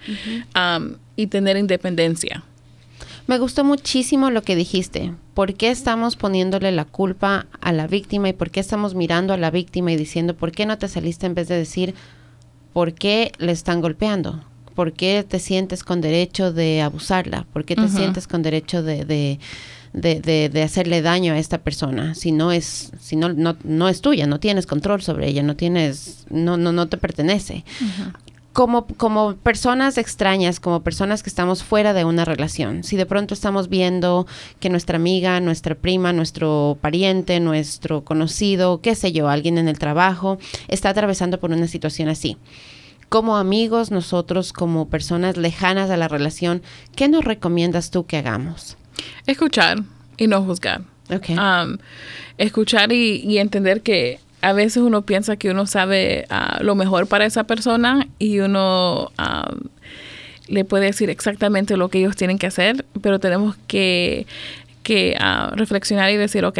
[1.15, 2.43] y tener independencia.
[3.25, 5.11] Me gustó muchísimo lo que dijiste.
[5.33, 9.37] ¿Por qué estamos poniéndole la culpa a la víctima y por qué estamos mirando a
[9.37, 11.95] la víctima y diciendo, ¿por qué no te saliste en vez de decir,
[12.73, 14.39] ¿por qué le están golpeando?
[14.77, 17.47] ¿Por qué te sientes con derecho de abusarla?
[17.51, 19.39] ¿Por qué te sientes con derecho de
[19.93, 24.27] de, de, hacerle daño a esta persona si no es si no, no, es tuya
[24.27, 27.63] no tienes control sobre ella no tienes no no no te pertenece.
[28.53, 33.35] Como, como personas extrañas, como personas que estamos fuera de una relación, si de pronto
[33.35, 34.25] estamos viendo
[34.59, 39.77] que nuestra amiga, nuestra prima, nuestro pariente, nuestro conocido, qué sé yo, alguien en el
[39.77, 42.35] trabajo, está atravesando por una situación así,
[43.09, 46.61] como amigos, nosotros como personas lejanas a la relación,
[46.95, 48.77] ¿qué nos recomiendas tú que hagamos?
[49.25, 49.79] Escuchar
[50.17, 50.81] y no juzgar.
[51.09, 51.77] Um,
[52.37, 57.25] escuchar y, entender que a veces uno piensa que uno sabe uh, lo mejor para
[57.25, 59.59] esa persona y uno um,
[60.47, 64.27] le puede decir exactamente lo que ellos tienen que hacer, pero tenemos que,
[64.83, 66.59] que uh, reflexionar y decir, ok,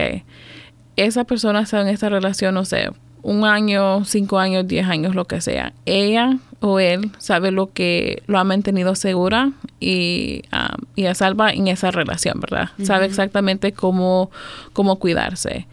[0.95, 2.89] esa persona está en esta relación, no sé,
[3.27, 5.73] un año, cinco años, diez años, lo que sea.
[5.85, 9.51] Ella o él sabe lo que lo ha mantenido segura
[9.81, 12.69] y, um, y a salva en esa relación, ¿verdad?
[12.81, 14.31] Sabe exactamente cómo,
[14.71, 15.67] cómo cuidarse.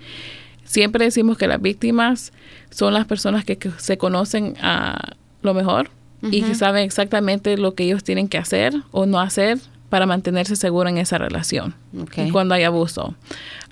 [0.65, 2.33] Siempre decimos que las víctimas
[2.71, 5.91] son las personas que, se conocen a lo mejor
[6.23, 9.61] y que saben exactamente lo que ellos tienen que hacer o no hacer
[9.95, 11.73] para mantenerse seguro en esa relación
[12.33, 13.15] cuando hay abuso.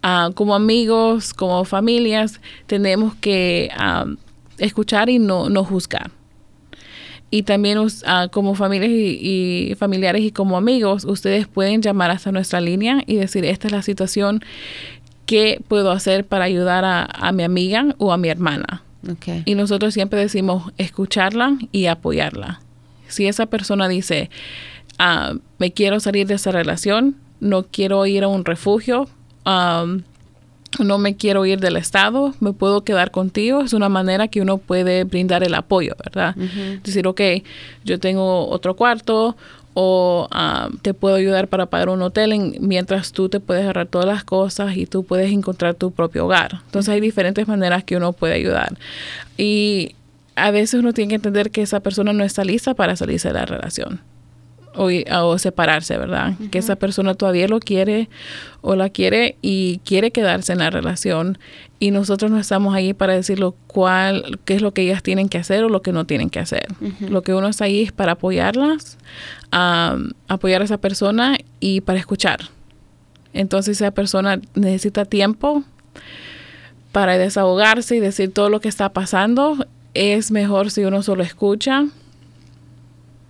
[0.04, 4.06] Ah, como amigos, como familias, tenemos que ah,
[4.58, 6.12] escuchar y no, no juzgar.
[7.32, 7.90] Y también uh,
[8.30, 13.44] como familias y, familiares y como amigos, ustedes pueden llamar hasta nuestra línea y decir,
[13.44, 14.44] esta es la situación,
[15.26, 18.84] ¿qué puedo hacer para ayudar a, mi amiga o a mi hermana?
[19.44, 22.60] Y nosotros siempre decimos escucharla y apoyarla.
[23.08, 24.30] Si esa persona dice,
[25.00, 29.08] uh, me quiero salir de esa relación, no quiero ir a un refugio,
[29.44, 30.02] um,
[30.78, 34.58] no me quiero ir del estado, me puedo quedar contigo, es una manera que uno
[34.58, 36.34] puede brindar el apoyo, ¿verdad?
[36.82, 37.20] Decir, ok,
[37.84, 39.36] yo tengo otro cuarto
[39.74, 44.06] o um, te puedo ayudar para pagar un hotel mientras tú te puedes agarrar todas
[44.06, 46.60] las cosas y tú puedes encontrar tu propio hogar.
[46.66, 48.76] Entonces hay diferentes maneras que uno puede ayudar.
[49.36, 49.94] Y
[50.36, 53.34] a veces uno tiene que entender que esa persona no está lista para salirse de
[53.34, 54.00] la relación
[54.74, 56.34] o, separarse, ¿verdad?
[56.50, 58.08] Que esa persona todavía lo quiere
[58.60, 61.38] o la quiere y quiere quedarse en la relación
[61.78, 65.38] y nosotros no estamos ahí para decirlo cuál, qué es lo que ellas tienen que
[65.38, 66.66] hacer o lo que no tienen que hacer.
[67.00, 68.98] Lo que uno está ahí es para apoyarlas,
[69.50, 72.40] apoyar a esa persona y para escuchar.
[73.32, 75.64] Entonces esa persona necesita tiempo
[76.92, 79.66] para desahogarse y decir todo lo que está pasando.
[79.94, 81.86] Es mejor si uno solo escucha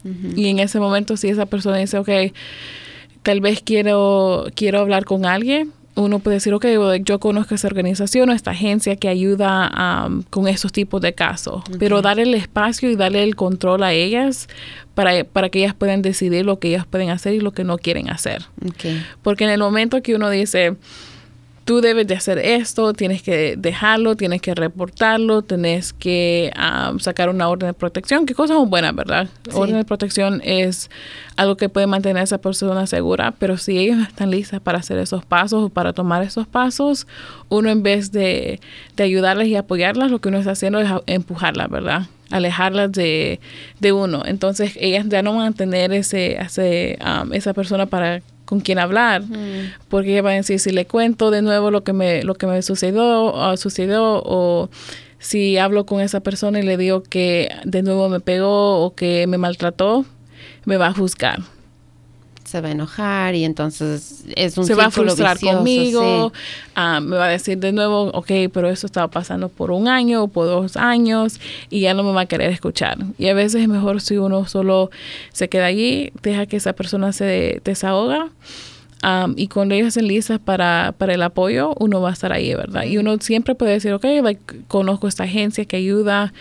[0.05, 2.09] y en ese momento, si esa persona dice, ok,
[3.23, 6.67] tal vez quiero, quiero hablar con alguien, uno puede decir, ok,
[7.05, 11.63] yo conozco esa organización o esta agencia que ayuda um, con esos tipos de casos,
[11.79, 14.49] pero darle el espacio y darle el control a ellas
[14.95, 17.77] para, para, que ellas puedan decidir lo que ellas pueden hacer y lo que no
[17.77, 18.43] quieren hacer.
[19.23, 20.77] Porque en el momento que uno dice,
[21.65, 27.29] tú debes de hacer esto, tienes que dejarlo, tienes que reportarlo, tienes que ah, sacar
[27.29, 29.29] una orden de protección, que cosas son buenas, ¿verdad?
[29.53, 30.91] Orden de protección es
[31.37, 34.99] algo que puede mantener a esa persona segura, pero si ellos están listas para hacer
[34.99, 37.07] esos pasos o para tomar esos pasos,
[37.49, 38.61] uno en vez de,
[38.97, 42.07] de ayudarles y apoyarlas, lo que uno está haciendo es empujarlas, ¿verdad?
[42.31, 43.41] alejarlas de,
[43.79, 44.23] de uno.
[44.25, 48.23] Entonces ellas ya no van a tener ese, ese ah, esa persona para
[48.53, 49.23] con quien hablar,
[49.89, 52.47] porque ella va a decir si le cuento de nuevo lo que me lo que
[52.47, 54.69] me sucedió o sucedió o
[55.19, 59.27] si hablo con esa persona y le digo que de nuevo me pegó o que
[59.27, 60.05] me maltrató,
[60.67, 61.39] me va a juzgar
[62.53, 66.33] se va a enojar y entonces es un se va a frustrar conmigo,
[66.75, 70.25] ah, me va a decir de nuevo, ok, pero eso estaba pasando por un año
[70.25, 71.41] o por dos años
[71.71, 72.99] y ya no me va a querer escuchar.
[73.17, 74.91] Y a veces es mejor si uno solo
[75.33, 78.29] se queda allí, deja que esa persona se desahoga.
[79.03, 82.55] Um, y cuando ellos estén listas para, para el apoyo, uno va a estar ahí,
[82.55, 82.85] ¿verdad?
[82.85, 84.05] Y uno siempre puede decir, ok,
[84.69, 86.33] conozco esta agencia que ayuda,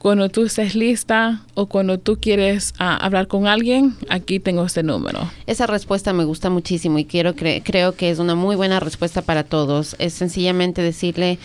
[0.00, 4.82] cuando tú estés lista o cuando tú quieres ah, hablar con alguien, aquí tengo este
[4.82, 5.30] número.
[5.46, 9.44] Esa respuesta me gusta muchísimo y quiero creo que es una muy buena respuesta para
[9.44, 9.96] todos.
[9.98, 11.38] Es sencillamente decirle,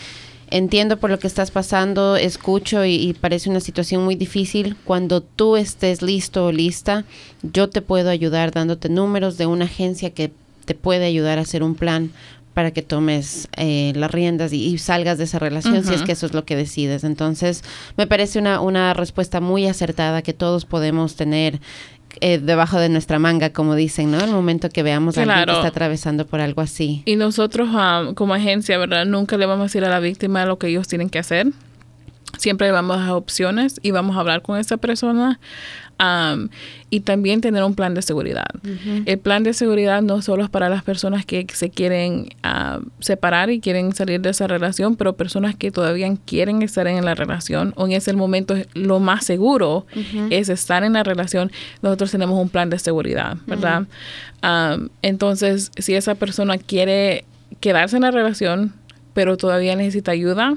[0.51, 4.77] entiendo por lo que estás pasando, escucho y, y, parece una situación muy difícil.
[4.85, 7.03] Cuando tú estés listo o lista,
[7.43, 10.31] yo te puedo ayudar dándote números de una agencia que
[10.63, 12.11] te puede ayudar a hacer un plan
[12.55, 16.25] para que tomes eh, las riendas y, salgas de esa relación si es que eso
[16.25, 17.03] es lo que decides.
[17.03, 17.63] Entonces,
[17.97, 21.59] me parece una, una respuesta muy acertada que todos podemos tener
[22.21, 24.23] eh, debajo de nuestra manga, como dicen, ¿no?
[24.23, 27.03] El momento que veamos a alguien que está atravesando por algo así.
[27.05, 29.05] Y nosotros um, como agencia, ¿verdad?
[29.05, 31.47] Nunca le vamos a decir a la víctima lo que ellos tienen que hacer.
[32.37, 35.39] Siempre vamos a dar opciones y vamos a hablar con esa persona
[36.89, 38.47] y también tener un plan de seguridad.
[39.05, 42.29] El plan de seguridad no solo es para las personas que se quieren
[42.99, 47.15] separar y quieren salir de esa relación, pero personas que todavía quieren estar en la
[47.15, 49.85] relación o en ese momento lo más seguro
[50.29, 51.51] es estar en la relación.
[51.81, 53.87] Nosotros tenemos un plan de seguridad, ¿verdad?
[55.01, 57.25] entonces, si esa persona quiere
[57.61, 58.73] quedarse en la relación,
[59.13, 60.55] pero todavía necesita ayuda,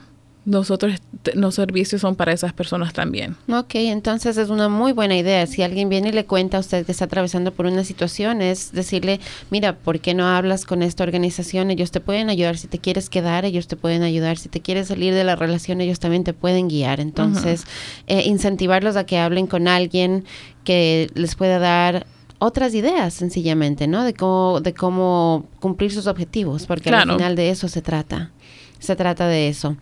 [0.49, 0.94] nosotros,
[1.34, 3.36] los servicios son para esas personas también.
[3.53, 5.46] Ok, entonces es una muy buena idea.
[5.46, 8.72] Si alguien viene y le cuenta a usted que está atravesando por una situación, es
[8.72, 9.20] decirle,
[9.51, 11.70] mira, ¿por qué no hablas con esta organización?
[11.70, 12.57] Ellos te pueden ayudar.
[12.57, 14.38] Si te quieres quedar, ellos te pueden ayudar.
[14.38, 16.99] Si te quieres salir de la relación, ellos también te pueden guiar.
[16.99, 17.64] Entonces,
[18.07, 20.24] eh, incentivarlos a que hablen con alguien
[20.64, 22.07] que les pueda dar
[22.38, 24.03] otras ideas sencillamente, ¿no?
[24.03, 28.30] De cómo, de cómo cumplir sus objetivos, porque al final de eso se trata.
[28.78, 29.76] Se trata de eso.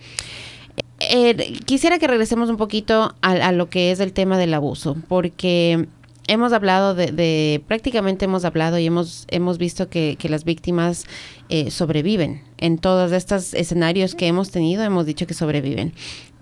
[1.08, 5.86] Eh, quisiera que regresemos un poquito a, lo que es el tema del abuso, porque
[6.26, 11.06] hemos hablado de, prácticamente hemos hablado y hemos, hemos visto que, las víctimas
[11.48, 12.42] eh, sobreviven.
[12.58, 15.92] En todos estos escenarios que hemos tenido, hemos dicho que sobreviven.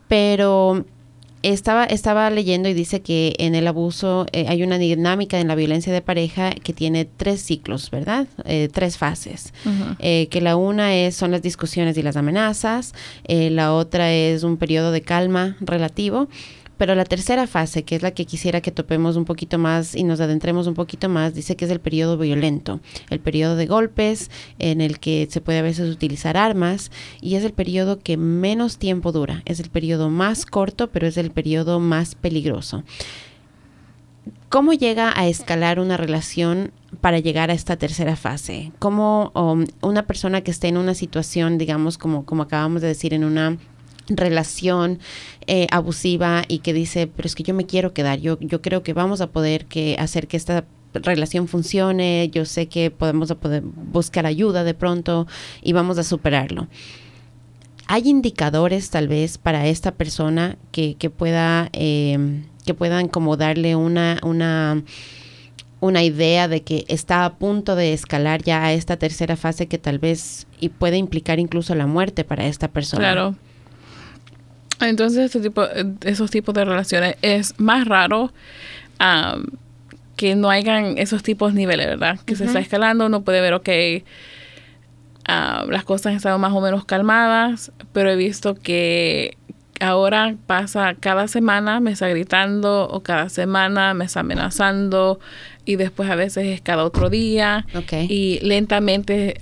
[0.08, 0.84] Pero
[1.53, 5.55] estaba, estaba leyendo y dice que en el abuso eh, hay una dinámica en la
[5.55, 8.26] violencia de pareja que tiene tres ciclos, ¿verdad?
[8.45, 9.53] Eh, tres fases.
[9.99, 12.95] Eh, que la una es, son las discusiones y las amenazas,
[13.28, 16.28] la otra es un periodo de calma relativo
[16.76, 20.04] pero la tercera fase, que es la que quisiera que topemos un poquito más y
[20.04, 24.30] nos adentremos un poquito más, dice que es el periodo violento, el periodo de golpes
[24.58, 28.78] en el que se puede a veces utilizar armas y es el periodo que menos
[28.78, 32.84] tiempo dura, es el periodo más corto, pero es el periodo más peligroso.
[34.48, 36.70] ¿Cómo llega a escalar una relación
[37.00, 38.72] para llegar a esta tercera fase?
[38.78, 43.14] ¿Cómo um, una persona que esté en una situación, digamos, como, como acabamos de decir,
[43.14, 43.58] en una
[44.09, 44.98] relación
[45.46, 48.82] eh, abusiva y que dice, pero es que yo me quiero quedar, yo, yo creo
[48.82, 53.62] que vamos a poder que hacer que esta relación funcione, yo sé que podemos poder
[53.64, 55.26] buscar ayuda de pronto
[55.62, 56.68] y vamos a superarlo.
[57.86, 63.76] ¿Hay indicadores tal vez para esta persona que, que pueda, em, que puedan como darle
[63.76, 64.82] una, una,
[65.80, 69.76] una idea de que está a punto de escalar ya a esta tercera fase que
[69.76, 73.02] tal vez y puede implicar incluso la muerte para esta persona?
[73.02, 73.34] Claro.
[74.80, 75.64] Entonces, este tipo,
[76.02, 78.32] esos tipos de relaciones es más raro
[80.16, 82.18] que no hayan esos tipos de niveles, ¿verdad?
[82.24, 83.68] Que se está escalando, uno puede ver, ok,
[85.26, 89.36] las cosas han estado más o menos calmadas, pero he visto que
[89.80, 95.18] ahora pasa cada semana me está gritando o cada semana me está amenazando
[95.64, 97.66] y después a veces es cada otro día
[98.08, 99.36] y lentamente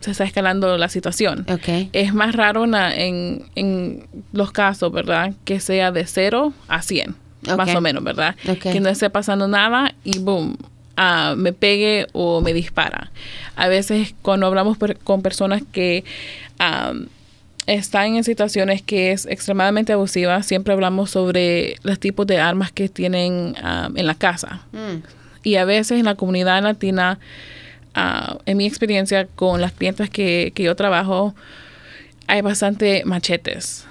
[0.00, 1.44] se está escalando la situación.
[1.92, 5.34] Es más raro en, en, los casos, ¿verdad?
[5.44, 7.16] Que sea de cero a 100,
[7.56, 8.36] más o menos, ¿verdad?
[8.62, 10.56] Que no esté pasando nada y boom,
[10.96, 13.10] ah, me pegue o me dispara.
[13.56, 16.04] A veces cuando hablamos con personas que
[17.68, 22.88] están en situaciones que es extremadamente abusiva, siempre hablamos sobre los tipos de armas que
[22.88, 23.54] tienen
[23.94, 24.62] en la casa.
[24.72, 25.02] Mm.
[25.42, 27.18] Y a veces en la comunidad latina,
[27.94, 31.34] ah, en mi experiencia con las clientes que, que yo trabajo,
[32.26, 33.86] hay bastante machetes.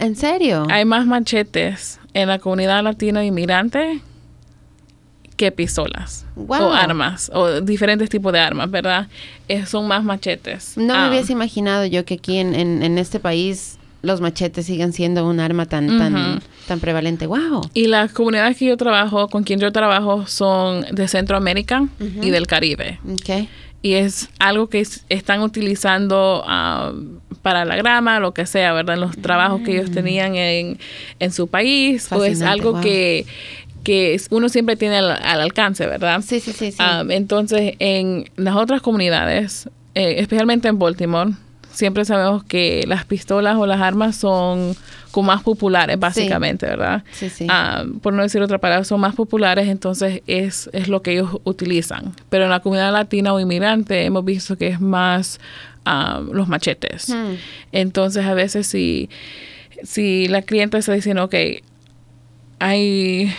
[0.00, 0.66] ¿En serio?
[0.68, 4.00] Hay más machetes en la comunidad latina inmigrante
[5.38, 9.06] que pistolas o armas o diferentes tipos de armas, ¿verdad?
[9.66, 10.76] son más machetes.
[10.76, 11.08] No me ah.
[11.08, 15.64] hubiese imaginado yo que aquí en, en, este país los machetes sigan siendo un arma
[15.66, 17.26] tan, tan, tan prevalente.
[17.26, 17.70] ¡Wow!
[17.72, 22.46] Y las comunidades que yo trabajo, con quien yo trabajo, son de Centroamérica y del
[22.46, 22.98] Caribe.
[23.20, 23.48] Okay.
[23.80, 26.92] Y es algo que están utilizando ah,
[27.42, 28.96] para la grama, lo que sea, ¿verdad?
[28.96, 29.94] En los trabajos que ellos mm.
[29.94, 30.78] tenían en,
[31.20, 32.10] en su país.
[32.10, 33.24] o es algo que
[33.88, 36.20] que uno siempre tiene al, alcance, ¿verdad?
[36.20, 36.74] Sí, sí, sí.
[36.78, 41.30] Ah, entonces, en las otras comunidades, eh, especialmente en Baltimore,
[41.72, 44.76] siempre sabemos que las pistolas o las armas son
[45.10, 47.02] como más populares, básicamente, ¿verdad?
[47.12, 47.46] Sí, sí.
[47.48, 51.38] Ah, por no decir otra palabra, son más populares, entonces es, es lo que ellos
[51.44, 52.12] utilizan.
[52.28, 55.40] Pero en la comunidad latina o inmigrante hemos visto que es más
[55.86, 57.08] ah, los machetes.
[57.08, 57.36] Hmm.
[57.72, 59.08] Entonces, a veces si,
[59.82, 61.34] si la cliente está diciendo, ok,
[62.58, 63.32] hay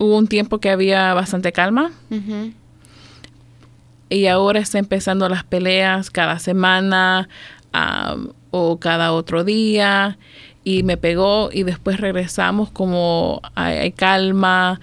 [0.00, 1.92] hubo un tiempo que había bastante calma.
[4.08, 7.28] Y ahora está empezando las peleas cada semana
[8.50, 10.18] o cada otro día.
[10.64, 14.80] Y me pegó y después regresamos como hay, calma.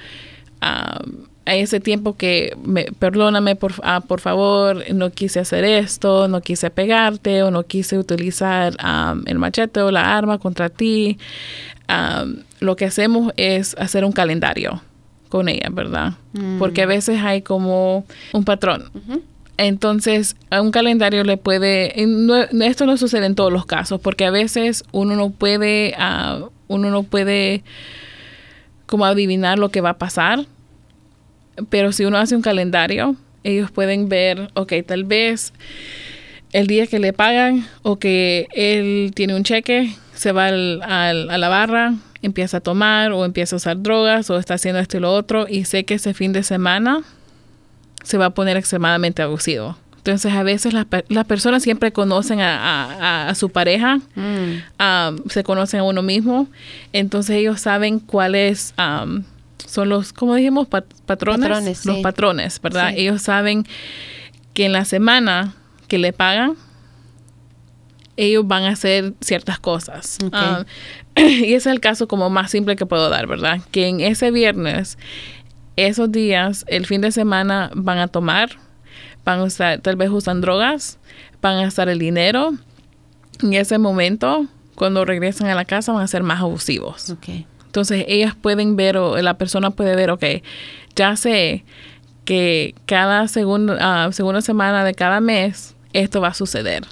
[0.61, 6.41] hay ese tiempo que me, perdóname por, ah, por favor, no quise hacer esto, no
[6.41, 8.73] quise pegarte o no quise utilizar
[9.25, 11.17] el machete o la arma contra ti.
[12.59, 14.83] lo que hacemos es hacer un calendario
[15.27, 16.13] con ella, ¿verdad?
[16.33, 16.59] Mm.
[16.59, 18.91] Porque a veces hay como un patrón.
[19.57, 21.93] Entonces, a un calendario le puede,
[22.61, 26.91] esto no sucede en todos los casos, porque a veces uno no puede, uh, uno
[26.91, 27.63] no puede
[28.85, 30.45] como adivinar lo que va a pasar,
[31.69, 35.53] pero si uno hace un calendario, ellos pueden ver, ok, tal vez
[36.53, 41.37] el día que le pagan o que él tiene un cheque, se va al, a
[41.37, 44.99] la barra, empieza a tomar o empieza a usar drogas o está haciendo esto y
[44.99, 47.03] lo otro y sé que ese fin de semana
[48.03, 49.77] se va a poner extremadamente abusivo.
[49.97, 55.29] Entonces a veces las, personas siempre conocen a, su pareja, mm.
[55.29, 56.47] se conocen a uno mismo,
[56.93, 60.67] entonces ellos saben cuáles son los, como dijimos,
[61.05, 62.93] patrones, los patrones, ¿verdad?
[62.95, 63.65] Ellos saben
[64.53, 65.53] que en la semana
[65.89, 66.55] que le pagan,
[68.15, 70.17] ellos van a hacer ciertas cosas.
[71.45, 73.61] y ese es el caso como más simple que puedo dar, ¿verdad?
[73.71, 74.97] Que en ese viernes,
[75.75, 78.51] esos días, el fin de semana van a tomar,
[79.25, 80.99] van a usar, tal vez usan drogas,
[81.41, 82.53] van a gastar el dinero.
[83.41, 84.45] En ese momento,
[84.75, 87.15] cuando regresan a la casa, van a ser más abusivos.
[87.65, 90.23] Entonces, ellas pueden ver, o la persona puede ver, ok,
[90.95, 91.63] ya sé
[92.25, 96.83] que cada segunda, uh, segunda semana de cada mes esto va a suceder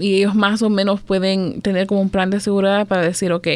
[0.00, 3.48] y ellos más o menos pueden tener como un plan de seguridad para decir, ok,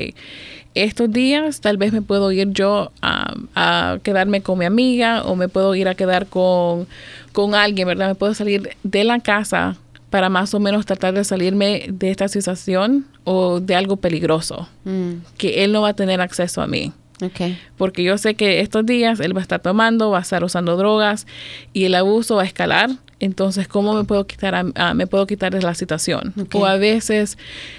[0.75, 5.49] estos días tal vez me puedo ir yo a quedarme con mi amiga o me
[5.49, 6.87] puedo ir a quedar con,
[7.33, 8.09] con alguien, ¿verdad?
[8.09, 9.77] Me puedo salir de la casa
[10.11, 15.13] para más o menos tratar de salirme de esta situación o de algo peligroso, mm.
[15.37, 16.93] que él no va a tener acceso a mí.
[17.23, 17.59] Okay.
[17.79, 20.77] Porque yo sé que estos días él va a estar tomando, va a estar usando
[20.77, 21.27] drogas
[21.73, 24.65] y el abuso va a escalar entonces, ¿cómo me puedo quitar,
[24.95, 26.35] me puedo quitar de la situación?
[26.53, 27.39] O a veces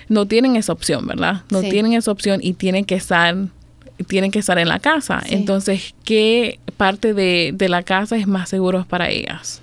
[0.09, 1.43] no tienen esa opción, ¿verdad?
[1.51, 3.35] No tienen esa opción y tienen que estar
[4.05, 5.23] tienen que estar en la casa.
[5.27, 9.61] Entonces, ¿qué parte de, la casa es más seguro para ellas?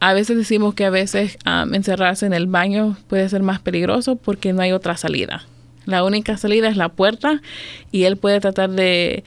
[0.00, 1.38] A veces decimos que a veces
[1.72, 5.44] encerrarse en el baño puede ser más peligroso porque no hay otra salida.
[5.86, 7.40] La única salida es la puerta
[7.90, 9.24] y él puede tratar de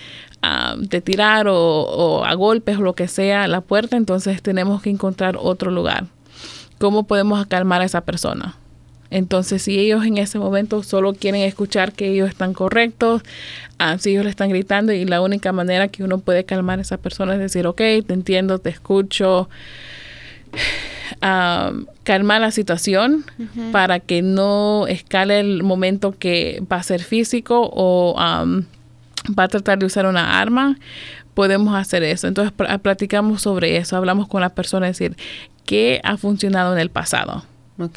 [0.78, 5.38] de tirar o, a golpes o lo que sea la puerta, entonces tenemos que encontrar
[5.40, 6.06] otro lugar.
[6.78, 8.56] ¿Cómo podemos calmar a esa persona?
[9.12, 13.24] Entonces, si ellos en ese momento solo quieren escuchar que ellos están correctos,
[13.80, 16.84] ah, si ellos le están gritando y la única manera que uno puede calmar a
[16.84, 19.50] esa persona es decir, ok, te entiendo, te escucho,
[21.20, 23.26] calmar la situación
[23.72, 29.80] para que no escale el momento que va a ser físico o va a tratar
[29.80, 30.78] de usar una arma,
[31.34, 32.28] podemos hacer eso.
[32.28, 35.16] Entonces platicamos sobre eso, hablamos con la persona, decir,
[35.66, 37.46] ¿qué ha funcionado en el pasado?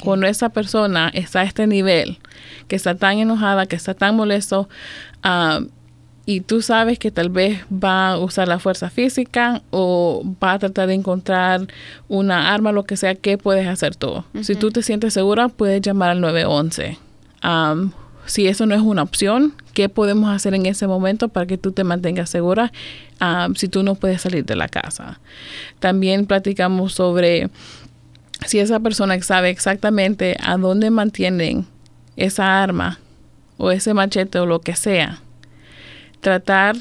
[0.02, 2.18] Cuando esa persona está a este nivel,
[2.68, 4.68] que está tan enojada, que está tan molesto,
[5.24, 5.60] ah,
[6.25, 10.59] y tú sabes que tal vez va a usar la fuerza física o va a
[10.59, 11.66] tratar de encontrar
[12.09, 14.23] una arma, lo que sea, ¿qué puedes hacer tú?
[14.43, 16.99] Si tú te sientes segura, puedes llamar al 911.
[18.27, 21.73] si eso no es una opción, ¿qué podemos hacer en ese momento para que tú
[21.73, 22.73] te mantengas segura
[23.57, 25.18] si tú no puedes salir de la casa?
[25.81, 27.51] También platicamos sobre
[28.47, 31.66] si esa persona sabe exactamente a dónde mantienen
[32.16, 33.01] esa arma
[33.57, 35.20] o ese machete o lo que sea
[36.23, 36.77] tratar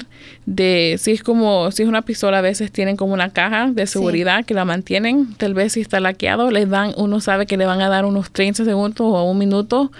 [0.46, 3.86] de, si es como, si es una pistola, a veces tienen como una caja de
[3.86, 7.66] seguridad que la mantienen, tal vez si está laqueado, les dan, uno sabe que le
[7.66, 9.92] van a dar unos 30 segundos o un minuto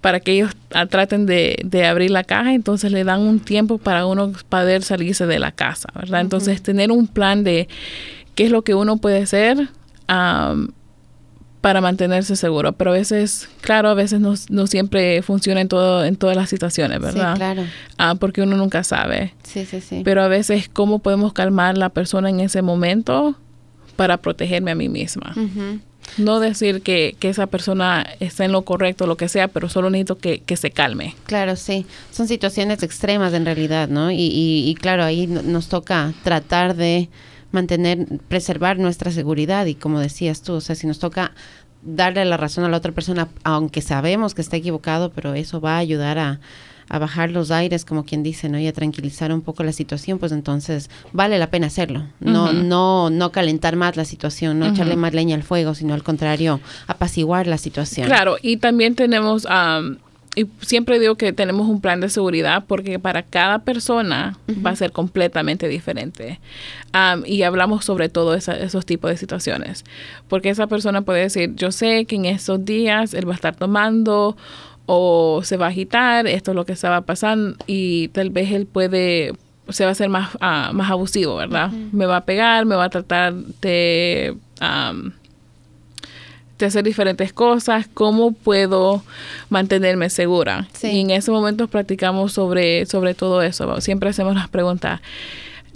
[0.00, 3.78] para que ellos ah, traten de, de, abrir la caja, entonces le dan un tiempo
[3.78, 6.20] para uno poder salirse de la casa, ¿verdad?
[6.20, 7.68] Entonces tener un plan de
[8.34, 9.68] qué es lo que uno puede hacer
[11.60, 12.72] para mantenerse seguro.
[12.72, 16.48] Pero a veces, claro, a veces no, no, siempre funciona en, todo, en todas las
[16.48, 17.34] situaciones, ¿verdad?
[17.34, 17.64] Sí, claro.
[17.96, 19.34] Ah, porque uno nunca sabe.
[19.42, 20.02] Sí, sí, sí.
[20.04, 23.36] Pero a veces, ¿cómo podemos calmar a la persona en ese momento
[23.96, 25.34] para protegerme a mí misma?
[26.16, 29.90] No decir que, que, esa persona está en lo correcto, lo que sea, pero solo
[29.90, 31.14] necesito que, que se calme.
[31.26, 31.84] Claro, sí.
[32.10, 34.10] Son situaciones extremas en realidad, ¿no?
[34.10, 37.10] Y, y, y claro, ahí nos toca tratar de
[37.52, 41.32] mantener, preservar nuestra seguridad y como decías tú, o sea, si nos toca
[41.82, 45.76] darle la razón a la otra persona, aunque sabemos que está equivocado, pero eso va
[45.76, 46.40] a ayudar a,
[46.88, 48.58] a bajar los aires, como quien dice, ¿no?
[48.58, 52.04] Y a tranquilizar un poco la situación, pues entonces vale la pena hacerlo.
[52.20, 56.02] No, no, no calentar más la situación, no echarle más leña al fuego, sino al
[56.02, 58.06] contrario, apaciguar la situación.
[58.06, 59.46] Claro, y también tenemos
[60.34, 64.76] y siempre digo que tenemos un plan de seguridad porque para cada persona va a
[64.76, 66.40] ser completamente diferente.
[67.24, 69.84] y hablamos sobre todo esos tipos de situaciones.
[70.28, 73.56] Porque esa persona puede decir, yo sé que en esos días él va a estar
[73.56, 74.36] tomando
[74.86, 78.66] o se va a agitar, esto es lo que estaba pasando y tal vez él
[78.66, 79.32] puede
[79.68, 81.70] se va a hacer más, ah, más abusivo, ¿verdad?
[81.70, 84.34] Me va a pegar, me va a tratar de
[86.58, 89.02] de hacer diferentes cosas, cómo puedo
[89.48, 90.66] mantenerme segura.
[90.82, 93.80] Y en ese momento practicamos sobre, sobre todo eso.
[93.80, 95.00] Siempre hacemos las preguntas.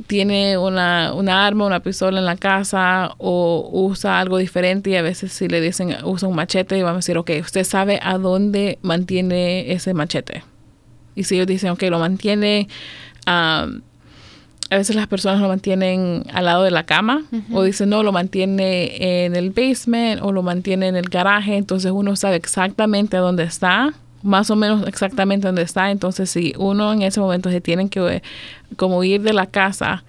[0.06, 4.90] ¿Tiene una, una arma, una pistola en la casa o usa algo diferente?
[4.90, 7.64] Y a veces si le dicen usa un machete, y vamos a decir, ok, usted
[7.64, 10.42] sabe a dónde mantiene ese machete.
[11.14, 12.68] Y si ellos dicen, ok, lo mantiene...
[13.26, 13.82] Um,
[14.72, 18.10] a veces las personas lo mantienen al lado de la cama o dicen no, lo
[18.10, 23.44] mantiene en el basement o lo mantiene en el garaje, entonces uno sabe exactamente dónde
[23.44, 23.92] está,
[24.22, 28.22] más o menos exactamente dónde está, entonces si uno en ese momento se tiene que
[28.76, 30.04] como ir de la casa,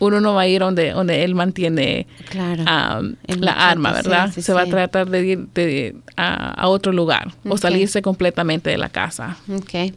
[0.00, 4.32] uno no va a ir donde, donde él mantiene la arma, ¿verdad?
[4.32, 9.36] se va a tratar de ir a, otro lugar o salirse completamente de la casa.
[9.48, 9.94] Okay.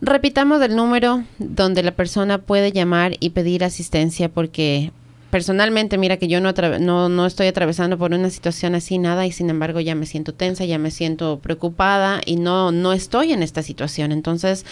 [0.00, 4.92] Repitamos el número donde la persona puede llamar y pedir asistencia porque
[5.30, 9.32] personalmente, mira que yo no, no, no, estoy atravesando por una situación así, nada, y
[9.32, 13.42] sin embargo ya me siento tensa, ya me siento preocupada y no, no estoy en
[13.42, 14.12] esta situación.
[14.12, 14.64] Entonces,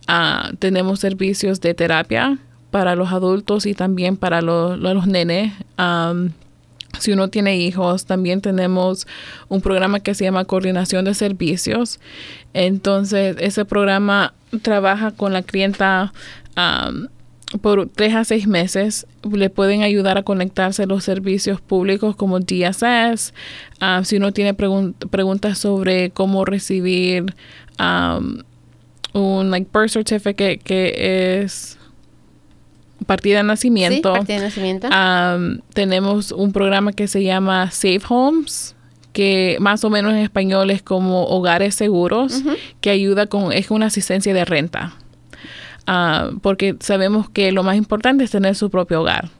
[0.06, 2.36] Uh, tenemos servicios de terapia
[2.70, 5.50] para los adultos y también para los, los nenes.
[5.78, 6.32] Um,
[6.98, 9.06] si uno tiene hijos, también tenemos
[9.48, 12.00] un programa que se llama Coordinación de Servicios.
[12.52, 16.12] Entonces, ese programa trabaja con la clienta
[17.60, 22.40] por tres a seis meses le pueden ayudar a conectarse a los servicios públicos como
[22.40, 23.34] DSS.
[24.04, 27.34] si uno tiene preguntas sobre cómo recibir
[29.12, 31.78] un like birth certificate que es
[33.06, 34.12] partida de nacimiento.
[34.12, 34.88] Sí, partida de nacimiento.
[35.74, 38.76] tenemos un programa que se llama Safe Homes
[39.12, 42.42] que más o menos en español es como hogares seguros,
[42.80, 44.94] que ayuda con, es una asistencia de renta.
[45.86, 49.30] Ah, porque sabemos que lo más importante es tener su propio hogar.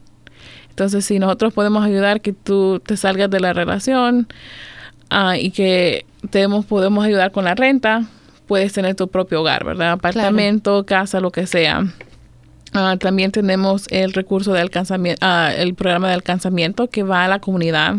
[0.71, 4.27] Entonces, si nosotros podemos ayudar que tú te salgas de la relación
[5.11, 8.05] ah, y que tenemos, podemos ayudar con la renta,
[8.47, 9.93] puedes tener tu propio hogar, ¿verdad?
[9.93, 11.85] Apartamento, casa, lo que sea.
[12.75, 17.39] Ah, también tenemos el recurso de alcanzamiento, el programa de alcanzamiento que va a la
[17.39, 17.97] comunidad.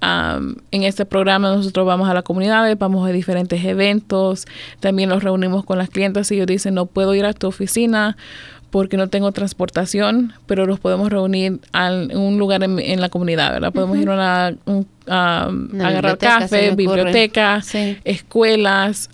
[0.00, 4.46] En este programa nosotros vamos a la comunidad, vamos a diferentes eventos,
[4.78, 8.16] también nos reunimos con las clientes y ellos dicen no puedo ir a tu oficina
[8.70, 13.72] porque no tengo transportación, pero los podemos reunir en un lugar en, la comunidad, ¿verdad?
[13.72, 14.52] Podemos ir a,
[15.08, 17.62] agarrar café, biblioteca,
[18.04, 19.10] escuelas,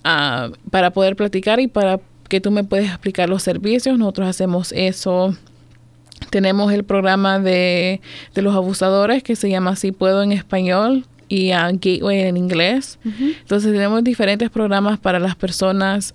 [0.70, 2.00] para poder platicar y para
[2.32, 3.98] que tú me puedes explicar los servicios.
[3.98, 5.36] Nosotros hacemos eso
[6.30, 8.00] tenemos el programa de,
[8.34, 12.98] los abusadores que se llama Si Puedo en español y a Gateway en inglés.
[13.04, 16.14] Entonces tenemos diferentes programas para las personas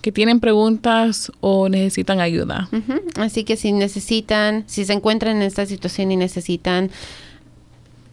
[0.00, 2.70] que tienen preguntas o necesitan ayuda.
[3.16, 6.90] Así que si necesitan, si se encuentran en esta situación y necesitan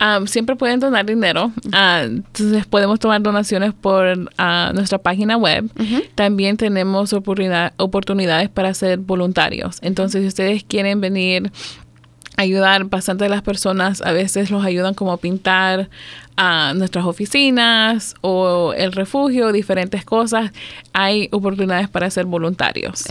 [0.00, 1.52] Um, siempre pueden donar dinero.
[1.66, 5.70] Uh, entonces podemos tomar donaciones por uh, nuestra página web.
[6.14, 9.78] También tenemos oportunidad, oportunidades para ser voluntarios.
[9.82, 11.52] Entonces, si ustedes quieren venir
[12.40, 14.02] ayudar bastante a las personas.
[14.02, 15.88] A veces los ayudan como a pintar
[16.36, 20.52] a nuestras oficinas o el refugio, diferentes cosas.
[20.92, 23.04] Hay oportunidades para ser voluntarios.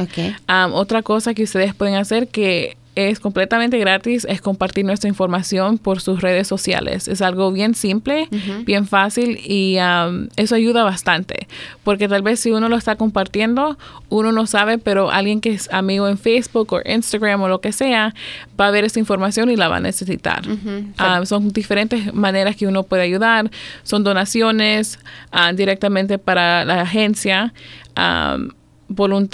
[0.74, 2.78] otra cosa que ustedes pueden hacer que
[3.08, 7.08] es completamente gratis, es compartir nuestra información por sus redes sociales.
[7.08, 8.28] Es algo bien simple,
[8.66, 11.48] bien fácil y um, eso ayuda bastante.
[11.84, 13.78] Porque tal vez si uno lo está compartiendo,
[14.10, 17.72] uno no sabe, pero alguien que es amigo en Facebook o Instagram o lo que
[17.72, 18.14] sea,
[18.60, 20.44] va a ver esa información y la va a necesitar.
[20.48, 23.50] Um, son diferentes maneras que uno puede ayudar.
[23.84, 25.00] Son donaciones
[25.34, 27.54] uh, directamente para la agencia.
[27.98, 28.50] Um,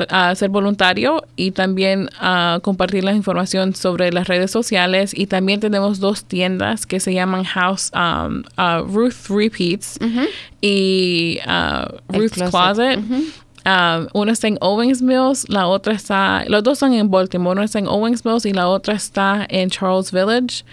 [0.09, 5.17] a ser voluntario y también a compartir la información sobre las redes sociales.
[5.17, 9.97] Y también tenemos dos tiendas que se llaman House um, uh, Ruth Repeats
[10.61, 12.99] y uh, Ruth's Closet.
[13.67, 17.65] Um, una está en Owens Mills, la otra está, los dos están en Baltimore, una
[17.65, 20.63] está en Owens Mills y la otra está en Charles Village.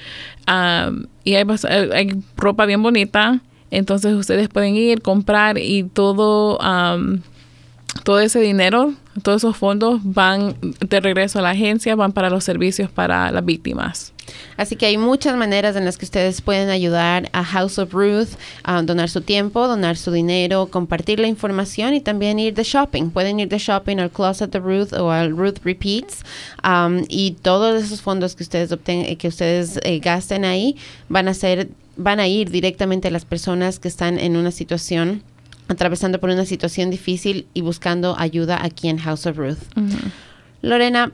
[0.47, 1.47] Um, y hay,
[1.91, 6.59] hay, ropa bien bonita, entonces ustedes pueden ir, comprar y todo
[8.05, 12.45] todo ese dinero, todos esos fondos van de regreso a la agencia, van para los
[12.45, 14.12] servicios para las víctimas.
[14.57, 18.30] Así que hay muchas maneras en las que ustedes pueden ayudar a House of Ruth,
[18.84, 23.11] donar su tiempo, donar su dinero, compartir la información y también ir de shopping.
[23.11, 26.24] Pueden ir de shopping al Closet de Ruth o al Ruth Repeats
[26.64, 30.76] um, y todos esos fondos que ustedes obtengan, que ustedes eh, gasten ahí
[31.09, 35.22] van a ser, van a ir directamente a las personas que están en una situación
[35.68, 39.58] atravesando por una situación difícil y buscando ayuda aquí en House of Ruth.
[40.60, 41.12] Lorena,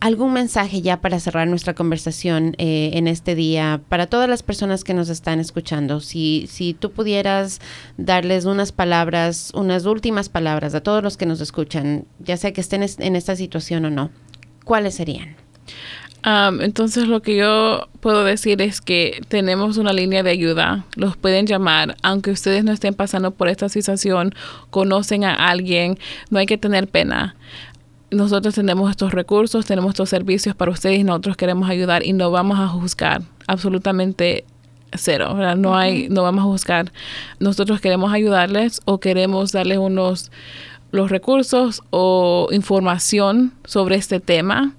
[0.00, 4.84] ¿algún mensaje ya para cerrar nuestra conversación eh, en este día para todas las personas
[4.84, 6.00] que nos están escuchando?
[6.00, 7.60] Si, si tú pudieras
[7.96, 12.60] darles unas palabras, unas últimas palabras a todos los que nos escuchan, ya sea que
[12.60, 14.10] estén en esta situación o no,
[14.64, 15.36] ¿cuáles serían?
[16.24, 21.46] Entonces lo que yo puedo decir es que tenemos una línea de ayuda, los pueden
[21.46, 24.34] llamar, aunque ustedes no estén pasando por esta situación,
[24.70, 25.98] conocen a alguien,
[26.30, 27.36] no hay que tener pena.
[28.10, 32.30] Nosotros tenemos estos recursos, tenemos estos servicios para ustedes y nosotros queremos ayudar y no
[32.30, 34.44] vamos a juzgar absolutamente
[34.92, 35.56] cero, ¿verdad?
[35.56, 36.92] No hay, no vamos a buscar.
[37.38, 40.30] Nosotros queremos ayudarles o queremos darles unos
[40.92, 44.74] los recursos o información sobre este tema.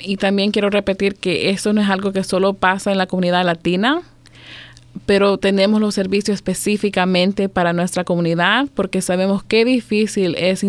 [0.00, 3.44] Y también quiero repetir que esto no es algo que solo pasa en la comunidad
[3.44, 4.02] latina,
[5.06, 10.64] pero tenemos los servicios específicamente para nuestra comunidad porque sabemos qué difícil es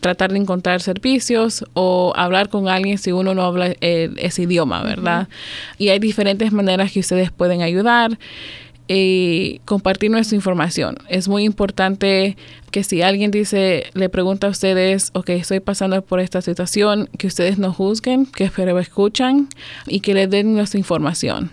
[0.00, 4.82] tratar de encontrar servicios o hablar con alguien si uno no habla eh, ese idioma,
[4.82, 5.28] ¿verdad?
[5.78, 8.18] Y hay diferentes maneras que ustedes pueden ayudar
[8.92, 10.96] y compartir nuestra información.
[11.08, 12.36] Es muy importante
[12.72, 17.28] que si alguien dice, le pregunta a ustedes, ok, estoy pasando por esta situación, que
[17.28, 19.48] ustedes no juzguen, que pero escuchan
[19.86, 21.52] y que le den nuestra información.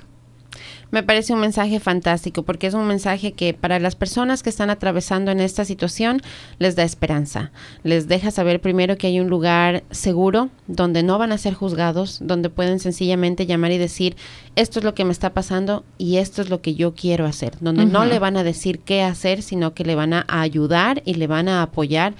[0.90, 4.70] Me parece un mensaje fantástico porque es un mensaje que para las personas que están
[4.70, 6.22] atravesando en esta situación
[6.60, 7.52] les da esperanza.
[7.84, 12.20] Les deja saber primero que hay un lugar seguro donde no van a ser juzgados,
[12.22, 14.16] donde pueden sencillamente llamar y decir,
[14.56, 17.54] esto es lo que me está pasando y esto es lo que yo quiero hacer,
[17.60, 21.16] donde no le van a decir qué hacer, sino que le van a ayudar y
[21.16, 22.14] le van a apoyar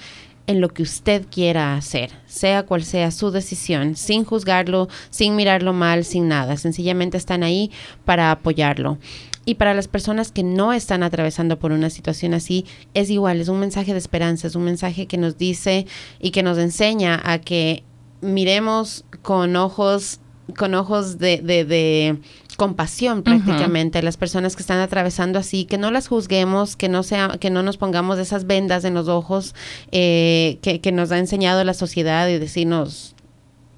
[0.48, 5.74] en lo que usted quiera hacer, sea cual sea su decisión, sin juzgarlo, sin mirarlo
[5.74, 6.56] mal, sin nada.
[6.58, 7.70] Sencillamente están ahí
[8.06, 8.98] para apoyarlo.
[9.46, 13.50] Y para las personas que no están atravesando por una situación así, es igual, es
[13.50, 15.86] un mensaje de esperanza, es un mensaje que nos dice
[16.20, 17.84] y que nos enseña a que
[18.22, 20.20] miremos con ojos,
[20.58, 22.20] con ojos de, de, de
[22.58, 27.04] compasión prácticamente a las personas que están atravesando así, que no las juzguemos, que no
[27.04, 29.56] sea, que no nos pongamos esas vendas en los ojos
[29.92, 33.16] eh, que, que, nos ha enseñado la sociedad y decirnos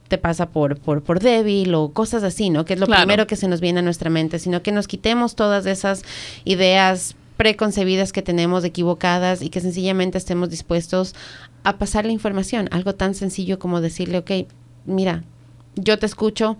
[0.08, 2.66] te pasa por, por, por débil o cosas así, ¿no?
[2.66, 5.36] Que es lo primero que se nos viene a nuestra mente, sino que nos quitemos
[5.36, 6.02] todas esas
[6.46, 11.16] ideas preconcebidas que tenemos, equivocadas, y que sencillamente estemos dispuestos
[11.64, 12.68] a pasar la información.
[12.72, 14.32] Algo tan sencillo como decirle, ok,
[14.86, 15.24] mira,
[15.76, 16.58] yo te escucho,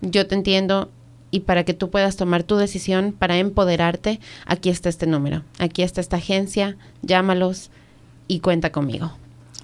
[0.00, 0.90] yo te entiendo,
[1.34, 5.82] y para que tú puedas tomar tu decisión para empoderarte, aquí está este número, aquí
[5.82, 7.72] está esta agencia, llámalos
[8.28, 9.12] y cuenta conmigo.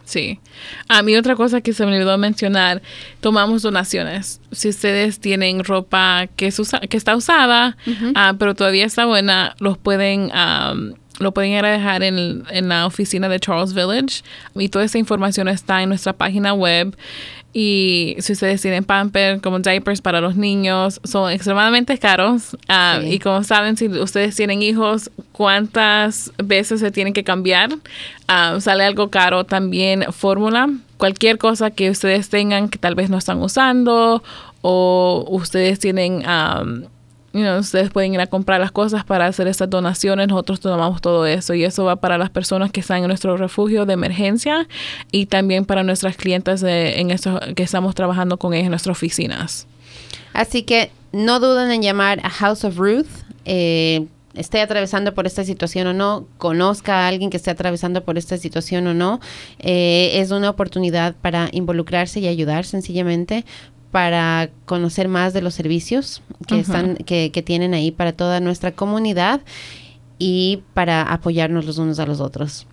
[0.04, 0.40] Sí.
[0.88, 2.82] A mí otra cosa que se me olvidó mencionar,
[3.20, 4.40] tomamos donaciones.
[4.50, 7.76] Si ustedes tienen ropa que, es que está usada,
[8.16, 10.32] ah, pero todavía está buena, los pueden...
[11.20, 14.22] lo pueden ir a dejar en, en, la oficina de Charles Village
[14.56, 16.96] y toda esa información está en nuestra página web
[17.52, 22.56] y si ustedes tienen pamper como diapers para los niños, son extremadamente caros.
[22.68, 27.70] Ah, y como saben, si ustedes tienen hijos, cuántas veces se tienen que cambiar,
[28.28, 30.70] ah, sale algo caro también fórmula.
[30.96, 34.22] Cualquier cosa que ustedes tengan que tal vez no están usando
[34.62, 36.24] o ustedes tienen...
[36.26, 36.84] Um,
[37.32, 41.54] ustedes pueden ir a comprar las cosas para hacer estas donaciones, nosotros tomamos todo eso
[41.54, 44.66] y eso va para las personas que están en nuestro refugio de emergencia
[45.12, 49.66] y también para nuestras clientes en esto, que estamos trabajando con ellas en nuestras oficinas.
[50.32, 53.08] Así que no duden en llamar a House of Ruth.
[53.44, 58.16] Eh, esté atravesando por esta situación o no, conozca a alguien que esté atravesando por
[58.16, 59.20] esta situación o no,
[59.58, 63.44] eh, es una oportunidad para involucrarse y ayudar sencillamente,
[63.90, 68.72] para conocer más de los servicios que, están, que, que tienen ahí para toda nuestra
[68.72, 69.40] comunidad
[70.18, 72.66] y para apoyarnos los unos a los otros.